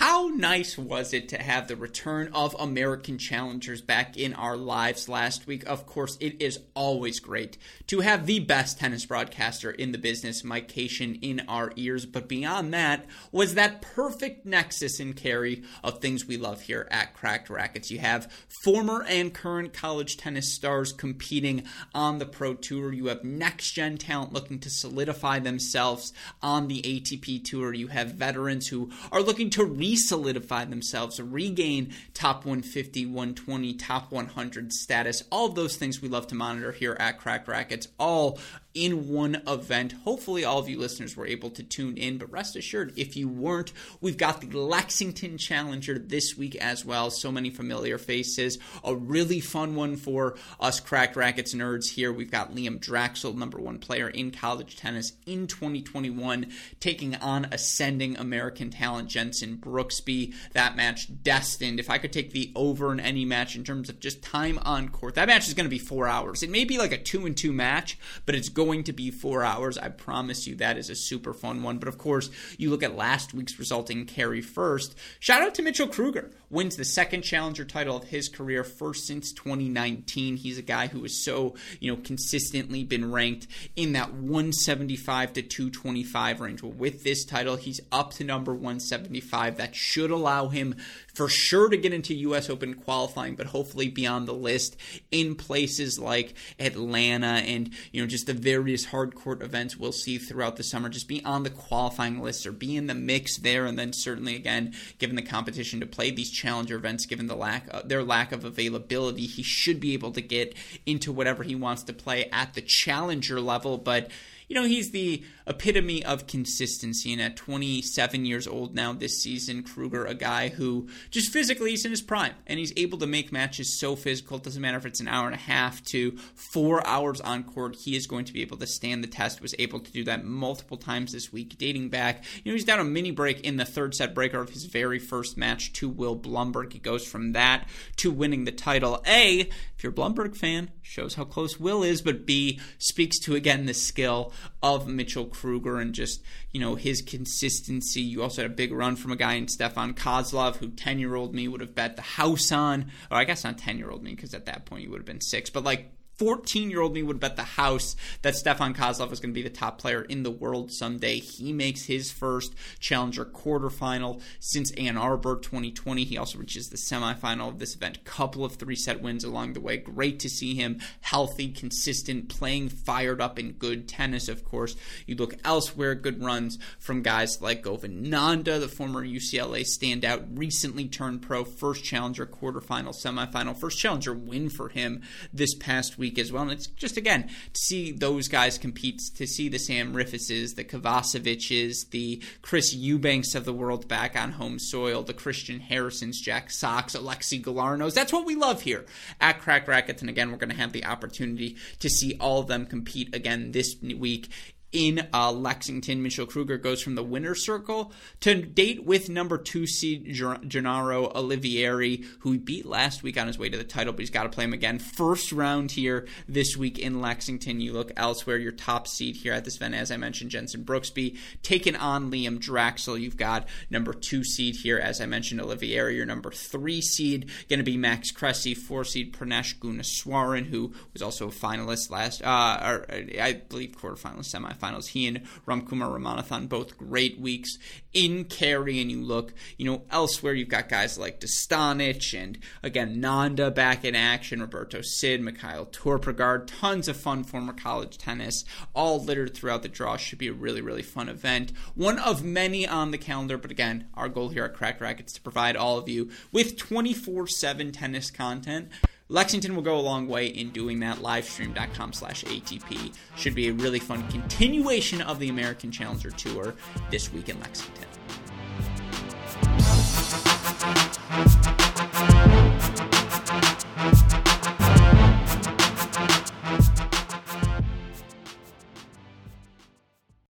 How 0.00 0.28
nice 0.28 0.78
was 0.78 1.12
it 1.12 1.28
to 1.28 1.36
have 1.36 1.68
the 1.68 1.76
return 1.76 2.30
of 2.32 2.56
American 2.58 3.18
challengers 3.18 3.82
back 3.82 4.16
in 4.16 4.32
our 4.32 4.56
lives 4.56 5.10
last 5.10 5.46
week? 5.46 5.68
Of 5.68 5.84
course, 5.84 6.16
it 6.20 6.40
is 6.40 6.60
always 6.74 7.20
great 7.20 7.58
to 7.88 8.00
have 8.00 8.24
the 8.24 8.40
best 8.40 8.78
tennis 8.78 9.04
broadcaster 9.04 9.70
in 9.70 9.92
the 9.92 9.98
business, 9.98 10.42
Mike 10.42 10.68
Cation, 10.68 11.16
in 11.16 11.42
our 11.48 11.74
ears. 11.76 12.06
But 12.06 12.30
beyond 12.30 12.72
that, 12.72 13.04
was 13.30 13.56
that 13.56 13.82
perfect 13.82 14.46
nexus 14.46 15.00
and 15.00 15.14
carry 15.14 15.64
of 15.84 15.98
things 15.98 16.24
we 16.24 16.38
love 16.38 16.62
here 16.62 16.88
at 16.90 17.12
Cracked 17.12 17.50
Racquets. 17.50 17.90
You 17.90 17.98
have 17.98 18.32
former 18.64 19.04
and 19.06 19.34
current 19.34 19.74
college 19.74 20.16
tennis 20.16 20.50
stars 20.50 20.94
competing 20.94 21.64
on 21.94 22.16
the 22.16 22.24
Pro 22.24 22.54
Tour. 22.54 22.94
You 22.94 23.08
have 23.08 23.22
next 23.22 23.72
gen 23.72 23.98
talent 23.98 24.32
looking 24.32 24.60
to 24.60 24.70
solidify 24.70 25.40
themselves 25.40 26.14
on 26.40 26.68
the 26.68 26.80
ATP 26.80 27.44
Tour. 27.44 27.74
You 27.74 27.88
have 27.88 28.14
veterans 28.14 28.68
who 28.68 28.90
are 29.12 29.20
looking 29.20 29.50
to 29.50 29.64
re 29.66 29.89
solidify 29.96 30.64
themselves, 30.64 31.20
regain 31.20 31.94
top 32.14 32.44
150, 32.44 33.06
120, 33.06 33.74
top 33.74 34.12
100 34.12 34.72
status. 34.72 35.24
All 35.30 35.46
of 35.46 35.54
those 35.54 35.76
things 35.76 36.00
we 36.00 36.08
love 36.08 36.26
to 36.28 36.34
monitor 36.34 36.72
here 36.72 36.96
at 36.98 37.18
Cracked 37.18 37.48
Racquets, 37.48 37.88
all 37.98 38.38
in 38.74 39.08
one 39.08 39.42
event. 39.46 39.92
Hopefully, 40.04 40.44
all 40.44 40.58
of 40.58 40.68
you 40.68 40.78
listeners 40.78 41.16
were 41.16 41.26
able 41.26 41.50
to 41.50 41.62
tune 41.62 41.96
in, 41.96 42.18
but 42.18 42.30
rest 42.30 42.56
assured, 42.56 42.92
if 42.96 43.16
you 43.16 43.28
weren't, 43.28 43.72
we've 44.00 44.16
got 44.16 44.40
the 44.40 44.48
Lexington 44.48 45.38
Challenger 45.38 45.98
this 45.98 46.36
week 46.36 46.54
as 46.56 46.84
well. 46.84 47.10
So 47.10 47.32
many 47.32 47.50
familiar 47.50 47.98
faces. 47.98 48.58
A 48.84 48.94
really 48.94 49.40
fun 49.40 49.74
one 49.74 49.96
for 49.96 50.36
us 50.60 50.78
Crack 50.80 51.14
Racquets 51.14 51.54
nerds 51.54 51.90
here. 51.90 52.12
We've 52.12 52.30
got 52.30 52.54
Liam 52.54 52.78
Draxl, 52.78 53.34
number 53.34 53.58
one 53.58 53.78
player 53.78 54.08
in 54.08 54.30
college 54.30 54.76
tennis 54.76 55.14
in 55.26 55.46
2021, 55.46 56.46
taking 56.78 57.16
on 57.16 57.46
ascending 57.50 58.16
American 58.16 58.70
talent 58.70 59.08
Jenson 59.08 59.56
Brooksby. 59.56 60.34
That 60.52 60.76
match 60.76 61.08
destined. 61.22 61.80
If 61.80 61.90
I 61.90 61.98
could 61.98 62.12
take 62.12 62.32
the 62.32 62.52
over 62.54 62.92
in 62.92 63.00
any 63.00 63.24
match 63.24 63.56
in 63.56 63.64
terms 63.64 63.88
of 63.88 63.98
just 63.98 64.22
time 64.22 64.58
on 64.62 64.88
court, 64.90 65.16
that 65.16 65.26
match 65.26 65.48
is 65.48 65.54
going 65.54 65.64
to 65.64 65.70
be 65.70 65.78
four 65.78 66.06
hours. 66.06 66.42
It 66.42 66.50
may 66.50 66.64
be 66.64 66.78
like 66.78 66.92
a 66.92 66.98
two 66.98 67.26
and 67.26 67.36
two 67.36 67.52
match, 67.52 67.98
but 68.26 68.34
it's 68.34 68.48
going 68.64 68.84
to 68.84 68.92
be 68.92 69.10
four 69.10 69.42
hours. 69.42 69.78
I 69.78 69.88
promise 69.88 70.46
you 70.46 70.54
that 70.56 70.76
is 70.76 70.90
a 70.90 70.94
super 70.94 71.32
fun 71.32 71.62
one. 71.62 71.78
But 71.78 71.88
of 71.88 71.96
course, 71.96 72.28
you 72.58 72.68
look 72.68 72.82
at 72.82 72.94
last 72.94 73.32
week's 73.32 73.58
resulting 73.58 74.04
carry 74.04 74.42
first. 74.42 74.94
Shout 75.18 75.40
out 75.40 75.54
to 75.54 75.62
Mitchell 75.62 75.88
Krueger. 75.88 76.30
Wins 76.50 76.76
the 76.76 76.84
second 76.84 77.22
challenger 77.22 77.64
title 77.64 77.96
of 77.96 78.04
his 78.04 78.28
career, 78.28 78.62
first 78.62 79.06
since 79.06 79.32
2019. 79.32 80.36
He's 80.36 80.58
a 80.58 80.62
guy 80.62 80.88
who 80.88 81.00
has 81.02 81.24
so, 81.24 81.54
you 81.78 81.90
know, 81.90 82.02
consistently 82.02 82.84
been 82.84 83.10
ranked 83.10 83.46
in 83.76 83.94
that 83.94 84.12
175 84.12 85.32
to 85.32 85.42
225 85.42 86.40
range. 86.42 86.62
Well, 86.62 86.72
with 86.72 87.02
this 87.02 87.24
title, 87.24 87.56
he's 87.56 87.80
up 87.90 88.12
to 88.14 88.24
number 88.24 88.52
175. 88.52 89.56
That 89.56 89.74
should 89.74 90.10
allow 90.10 90.48
him 90.48 90.74
for 91.14 91.28
sure 91.28 91.68
to 91.68 91.76
get 91.76 91.92
into 91.92 92.14
US 92.14 92.50
Open 92.50 92.74
qualifying, 92.74 93.34
but 93.34 93.48
hopefully 93.48 93.88
beyond 93.88 94.28
the 94.28 94.34
list 94.34 94.76
in 95.10 95.34
places 95.34 95.98
like 95.98 96.34
Atlanta 96.58 97.26
and, 97.26 97.70
you 97.92 98.00
know, 98.00 98.06
just 98.06 98.26
the 98.26 98.34
various 98.34 98.86
hard 98.86 99.14
court 99.14 99.42
events 99.42 99.76
we'll 99.76 99.92
see 99.92 100.18
throughout 100.18 100.56
the 100.56 100.62
summer. 100.62 100.88
Just 100.88 101.08
be 101.08 101.24
on 101.24 101.42
the 101.42 101.50
qualifying 101.50 102.20
list 102.20 102.46
or 102.46 102.52
be 102.52 102.76
in 102.76 102.86
the 102.86 102.94
mix 102.94 103.38
there. 103.38 103.66
And 103.66 103.78
then 103.78 103.92
certainly, 103.92 104.36
again, 104.36 104.74
given 104.98 105.16
the 105.16 105.22
competition 105.22 105.80
to 105.80 105.86
play 105.86 106.10
these 106.10 106.30
challenger 106.30 106.76
events, 106.76 107.06
given 107.06 107.26
the 107.26 107.36
lack 107.36 107.68
of, 107.68 107.88
their 107.88 108.02
lack 108.02 108.32
of 108.32 108.44
availability, 108.44 109.26
he 109.26 109.42
should 109.42 109.80
be 109.80 109.92
able 109.94 110.12
to 110.12 110.20
get 110.20 110.54
into 110.86 111.12
whatever 111.12 111.42
he 111.42 111.54
wants 111.54 111.82
to 111.84 111.92
play 111.92 112.28
at 112.30 112.54
the 112.54 112.62
challenger 112.62 113.40
level. 113.40 113.78
But 113.78 114.10
you 114.50 114.56
know, 114.56 114.64
he's 114.64 114.90
the 114.90 115.22
epitome 115.46 116.04
of 116.04 116.26
consistency. 116.26 117.12
And 117.12 117.22
at 117.22 117.36
27 117.36 118.24
years 118.24 118.48
old 118.48 118.74
now 118.74 118.92
this 118.92 119.22
season, 119.22 119.62
Krueger, 119.62 120.04
a 120.04 120.14
guy 120.14 120.48
who 120.48 120.88
just 121.10 121.32
physically 121.32 121.72
is 121.72 121.84
in 121.84 121.92
his 121.92 122.02
prime 122.02 122.34
and 122.48 122.58
he's 122.58 122.72
able 122.76 122.98
to 122.98 123.06
make 123.06 123.30
matches 123.30 123.78
so 123.78 123.94
physical. 123.94 124.38
It 124.38 124.42
doesn't 124.42 124.60
matter 124.60 124.76
if 124.76 124.86
it's 124.86 124.98
an 124.98 125.06
hour 125.06 125.26
and 125.26 125.36
a 125.36 125.38
half 125.38 125.84
to 125.84 126.16
four 126.34 126.84
hours 126.84 127.20
on 127.20 127.44
court. 127.44 127.76
He 127.76 127.94
is 127.94 128.08
going 128.08 128.24
to 128.24 128.32
be 128.32 128.42
able 128.42 128.56
to 128.56 128.66
stand 128.66 129.04
the 129.04 129.08
test. 129.08 129.40
Was 129.40 129.54
able 129.60 129.78
to 129.78 129.92
do 129.92 130.02
that 130.04 130.24
multiple 130.24 130.76
times 130.76 131.12
this 131.12 131.32
week, 131.32 131.56
dating 131.56 131.88
back. 131.88 132.24
You 132.42 132.50
know, 132.50 132.56
he's 132.56 132.64
down 132.64 132.80
a 132.80 132.84
mini 132.84 133.12
break 133.12 133.42
in 133.42 133.56
the 133.56 133.64
third 133.64 133.94
set 133.94 134.16
breaker 134.16 134.40
of 134.40 134.50
his 134.50 134.64
very 134.64 134.98
first 134.98 135.36
match 135.36 135.72
to 135.74 135.88
Will 135.88 136.16
Blumberg. 136.18 136.72
He 136.72 136.80
goes 136.80 137.06
from 137.06 137.34
that 137.34 137.68
to 137.98 138.10
winning 138.10 138.46
the 138.46 138.52
title. 138.52 139.00
A, 139.06 139.48
if 139.80 139.84
you're 139.84 139.92
a 139.92 139.94
Blumberg 139.94 140.36
fan, 140.36 140.70
shows 140.82 141.14
how 141.14 141.24
close 141.24 141.58
Will 141.58 141.82
is, 141.82 142.02
but 142.02 142.26
B, 142.26 142.60
speaks 142.76 143.18
to 143.20 143.34
again 143.34 143.64
the 143.64 143.72
skill 143.72 144.30
of 144.62 144.86
Mitchell 144.86 145.24
Krueger 145.24 145.78
and 145.78 145.94
just, 145.94 146.22
you 146.50 146.60
know, 146.60 146.74
his 146.74 147.00
consistency. 147.00 148.02
You 148.02 148.22
also 148.22 148.42
had 148.42 148.50
a 148.50 148.54
big 148.54 148.72
run 148.72 148.94
from 148.94 149.10
a 149.10 149.16
guy 149.16 149.36
in 149.36 149.48
Stefan 149.48 149.94
Kozlov, 149.94 150.56
who 150.56 150.68
10 150.68 150.98
year 150.98 151.14
old 151.14 151.34
me 151.34 151.48
would 151.48 151.62
have 151.62 151.74
bet 151.74 151.96
the 151.96 152.02
house 152.02 152.52
on. 152.52 152.90
Or 153.10 153.16
I 153.16 153.24
guess 153.24 153.42
not 153.42 153.56
10 153.56 153.78
year 153.78 153.90
old 153.90 154.02
me, 154.02 154.14
because 154.14 154.34
at 154.34 154.44
that 154.44 154.66
point 154.66 154.84
you 154.84 154.90
would 154.90 154.98
have 155.00 155.06
been 155.06 155.22
six, 155.22 155.48
but 155.48 155.64
like 155.64 155.90
14 156.20 156.68
year 156.68 156.82
old 156.82 156.92
me 156.92 157.02
would 157.02 157.18
bet 157.18 157.36
the 157.36 157.42
house 157.42 157.96
that 158.20 158.36
Stefan 158.36 158.74
Kozlov 158.74 159.10
is 159.10 159.20
going 159.20 159.32
to 159.32 159.34
be 159.34 159.42
the 159.42 159.48
top 159.48 159.78
player 159.78 160.02
in 160.02 160.22
the 160.22 160.30
world 160.30 160.70
someday. 160.70 161.18
He 161.18 161.50
makes 161.50 161.84
his 161.84 162.12
first 162.12 162.54
challenger 162.78 163.24
quarterfinal 163.24 164.20
since 164.38 164.70
Ann 164.72 164.98
Arbor 164.98 165.36
2020. 165.36 166.04
He 166.04 166.18
also 166.18 166.38
reaches 166.38 166.68
the 166.68 166.76
semifinal 166.76 167.48
of 167.48 167.58
this 167.58 167.74
event. 167.74 168.04
Couple 168.04 168.44
of 168.44 168.56
three 168.56 168.76
set 168.76 169.00
wins 169.00 169.24
along 169.24 169.54
the 169.54 169.62
way. 169.62 169.78
Great 169.78 170.20
to 170.20 170.28
see 170.28 170.54
him 170.54 170.78
healthy, 171.00 171.48
consistent, 171.52 172.28
playing 172.28 172.68
fired 172.68 173.22
up 173.22 173.38
in 173.38 173.52
good 173.52 173.88
tennis, 173.88 174.28
of 174.28 174.44
course. 174.44 174.76
You 175.06 175.16
look 175.16 175.36
elsewhere, 175.42 175.94
good 175.94 176.22
runs 176.22 176.58
from 176.78 177.00
guys 177.00 177.40
like 177.40 177.62
Govind 177.62 178.12
the 178.44 178.68
former 178.68 179.06
UCLA 179.06 179.62
standout, 179.62 180.38
recently 180.38 180.86
turned 180.86 181.22
pro, 181.22 181.44
first 181.44 181.82
challenger 181.82 182.26
quarterfinal, 182.26 182.94
semifinal, 182.94 183.56
first 183.56 183.78
challenger 183.78 184.12
win 184.12 184.50
for 184.50 184.68
him 184.68 185.00
this 185.32 185.54
past 185.54 185.96
week 185.96 186.09
week 186.10 186.18
as 186.18 186.32
well. 186.32 186.42
And 186.42 186.52
it's 186.52 186.66
just 186.66 186.96
again 186.96 187.28
to 187.28 187.60
see 187.60 187.92
those 187.92 188.28
guys 188.28 188.58
compete, 188.58 189.00
to 189.16 189.26
see 189.26 189.48
the 189.48 189.58
Sam 189.58 189.94
Riffices, 189.94 190.56
the 190.56 190.64
Kovaceviches, 190.64 191.90
the 191.90 192.22
Chris 192.42 192.74
Eubanks 192.74 193.34
of 193.34 193.44
the 193.44 193.52
world 193.52 193.86
back 193.86 194.20
on 194.20 194.32
home 194.32 194.58
soil, 194.58 195.02
the 195.02 195.14
Christian 195.14 195.60
Harrisons, 195.60 196.20
Jack 196.20 196.50
Sock, 196.50 196.88
Alexi 196.88 197.40
Galarneaus. 197.42 197.94
That's 197.94 198.12
what 198.12 198.26
we 198.26 198.34
love 198.34 198.62
here 198.62 198.84
at 199.20 199.40
Cracked 199.40 199.68
Racquets. 199.68 200.00
And 200.00 200.10
again, 200.10 200.30
we're 200.30 200.38
going 200.38 200.50
to 200.50 200.56
have 200.56 200.72
the 200.72 200.86
opportunity 200.86 201.56
to 201.78 201.88
see 201.88 202.16
all 202.18 202.40
of 202.40 202.48
them 202.48 202.66
compete 202.66 203.14
again 203.14 203.52
this 203.52 203.76
week 203.82 204.30
in 204.72 205.08
uh, 205.12 205.32
Lexington. 205.32 206.02
Mitchell 206.02 206.26
Krueger 206.26 206.58
goes 206.58 206.82
from 206.82 206.94
the 206.94 207.02
winner's 207.02 207.44
circle 207.44 207.92
to 208.20 208.34
date 208.40 208.84
with 208.84 209.08
number 209.08 209.38
two 209.38 209.66
seed 209.66 210.06
Genaro 210.06 211.12
Olivieri, 211.12 212.04
who 212.20 212.32
he 212.32 212.38
beat 212.38 212.66
last 212.66 213.02
week 213.02 213.18
on 213.18 213.26
his 213.26 213.38
way 213.38 213.48
to 213.48 213.58
the 213.58 213.64
title, 213.64 213.92
but 213.92 214.00
he's 214.00 214.10
got 214.10 214.24
to 214.24 214.28
play 214.28 214.44
him 214.44 214.52
again. 214.52 214.78
First 214.78 215.32
round 215.32 215.72
here 215.72 216.06
this 216.28 216.56
week 216.56 216.78
in 216.78 217.00
Lexington. 217.00 217.60
You 217.60 217.72
look 217.72 217.92
elsewhere, 217.96 218.36
your 218.36 218.52
top 218.52 218.86
seed 218.86 219.16
here 219.16 219.32
at 219.32 219.44
this 219.44 219.56
event, 219.56 219.74
as 219.74 219.90
I 219.90 219.96
mentioned, 219.96 220.30
Jenson 220.30 220.64
Brooksby 220.64 221.18
taking 221.42 221.76
on 221.76 222.10
Liam 222.10 222.38
Draxl. 222.38 223.00
You've 223.00 223.16
got 223.16 223.48
number 223.70 223.92
two 223.92 224.22
seed 224.22 224.56
here, 224.56 224.78
as 224.78 225.00
I 225.00 225.06
mentioned, 225.06 225.40
Olivieri. 225.40 225.96
Your 225.96 226.06
number 226.06 226.30
three 226.30 226.80
seed 226.80 227.30
going 227.48 227.58
to 227.58 227.64
be 227.64 227.76
Max 227.76 228.12
Cressy, 228.12 228.54
four 228.54 228.84
seed 228.84 229.12
Prajnesh 229.12 229.58
Gunneswaran, 229.58 230.46
who 230.46 230.72
was 230.92 231.02
also 231.02 231.28
a 231.28 231.32
finalist 231.32 231.90
last, 231.90 232.22
uh, 232.22 232.60
or 232.62 232.86
I 233.20 233.42
believe 233.48 233.72
quarterfinalist, 233.72 234.34
semifinalist 234.34 234.59
finals. 234.60 234.88
He 234.88 235.06
and 235.06 235.22
Ramkumar 235.46 235.90
Ramanathan 235.90 236.48
both 236.48 236.78
great 236.78 237.18
weeks 237.18 237.58
in 237.92 238.24
Cary, 238.24 238.80
and 238.80 238.90
you 238.90 239.02
look, 239.02 239.32
you 239.56 239.66
know, 239.66 239.82
elsewhere 239.90 240.34
you've 240.34 240.48
got 240.48 240.68
guys 240.68 240.98
like 240.98 241.20
Dostanic 241.20 242.14
and 242.16 242.38
again 242.62 243.00
Nanda 243.00 243.50
back 243.50 243.84
in 243.84 243.96
action, 243.96 244.40
Roberto 244.40 244.80
Cid, 244.82 245.20
Mikael 245.20 245.66
Torpegaard, 245.66 246.46
tons 246.46 246.86
of 246.86 246.96
fun 246.96 247.24
former 247.24 247.52
college 247.52 247.98
tennis, 247.98 248.44
all 248.74 249.02
littered 249.02 249.34
throughout 249.34 249.62
the 249.62 249.68
draw. 249.68 249.96
Should 249.96 250.18
be 250.18 250.28
a 250.28 250.32
really 250.32 250.60
really 250.60 250.82
fun 250.82 251.08
event, 251.08 251.52
one 251.74 251.98
of 251.98 252.22
many 252.22 252.66
on 252.66 252.90
the 252.90 252.98
calendar. 252.98 253.38
But 253.38 253.50
again, 253.50 253.86
our 253.94 254.08
goal 254.08 254.28
here 254.28 254.44
at 254.44 254.54
Cracked 254.54 254.80
Racquets 254.80 255.14
to 255.14 255.20
provide 255.20 255.56
all 255.56 255.78
of 255.78 255.88
you 255.88 256.10
with 256.30 256.56
24/7 256.56 257.72
tennis 257.72 258.10
content. 258.10 258.68
Lexington 259.10 259.56
will 259.56 259.62
go 259.62 259.76
a 259.76 259.82
long 259.82 260.06
way 260.06 260.28
in 260.28 260.50
doing 260.50 260.78
that. 260.80 260.98
Livestream.com 260.98 261.92
slash 261.92 262.22
ATP 262.24 262.94
should 263.16 263.34
be 263.34 263.48
a 263.48 263.52
really 263.52 263.80
fun 263.80 264.06
continuation 264.08 265.02
of 265.02 265.18
the 265.18 265.28
American 265.28 265.72
Challenger 265.72 266.12
Tour 266.12 266.54
this 266.92 267.12
week 267.12 267.28
in 267.28 267.38
Lexington. 267.40 267.86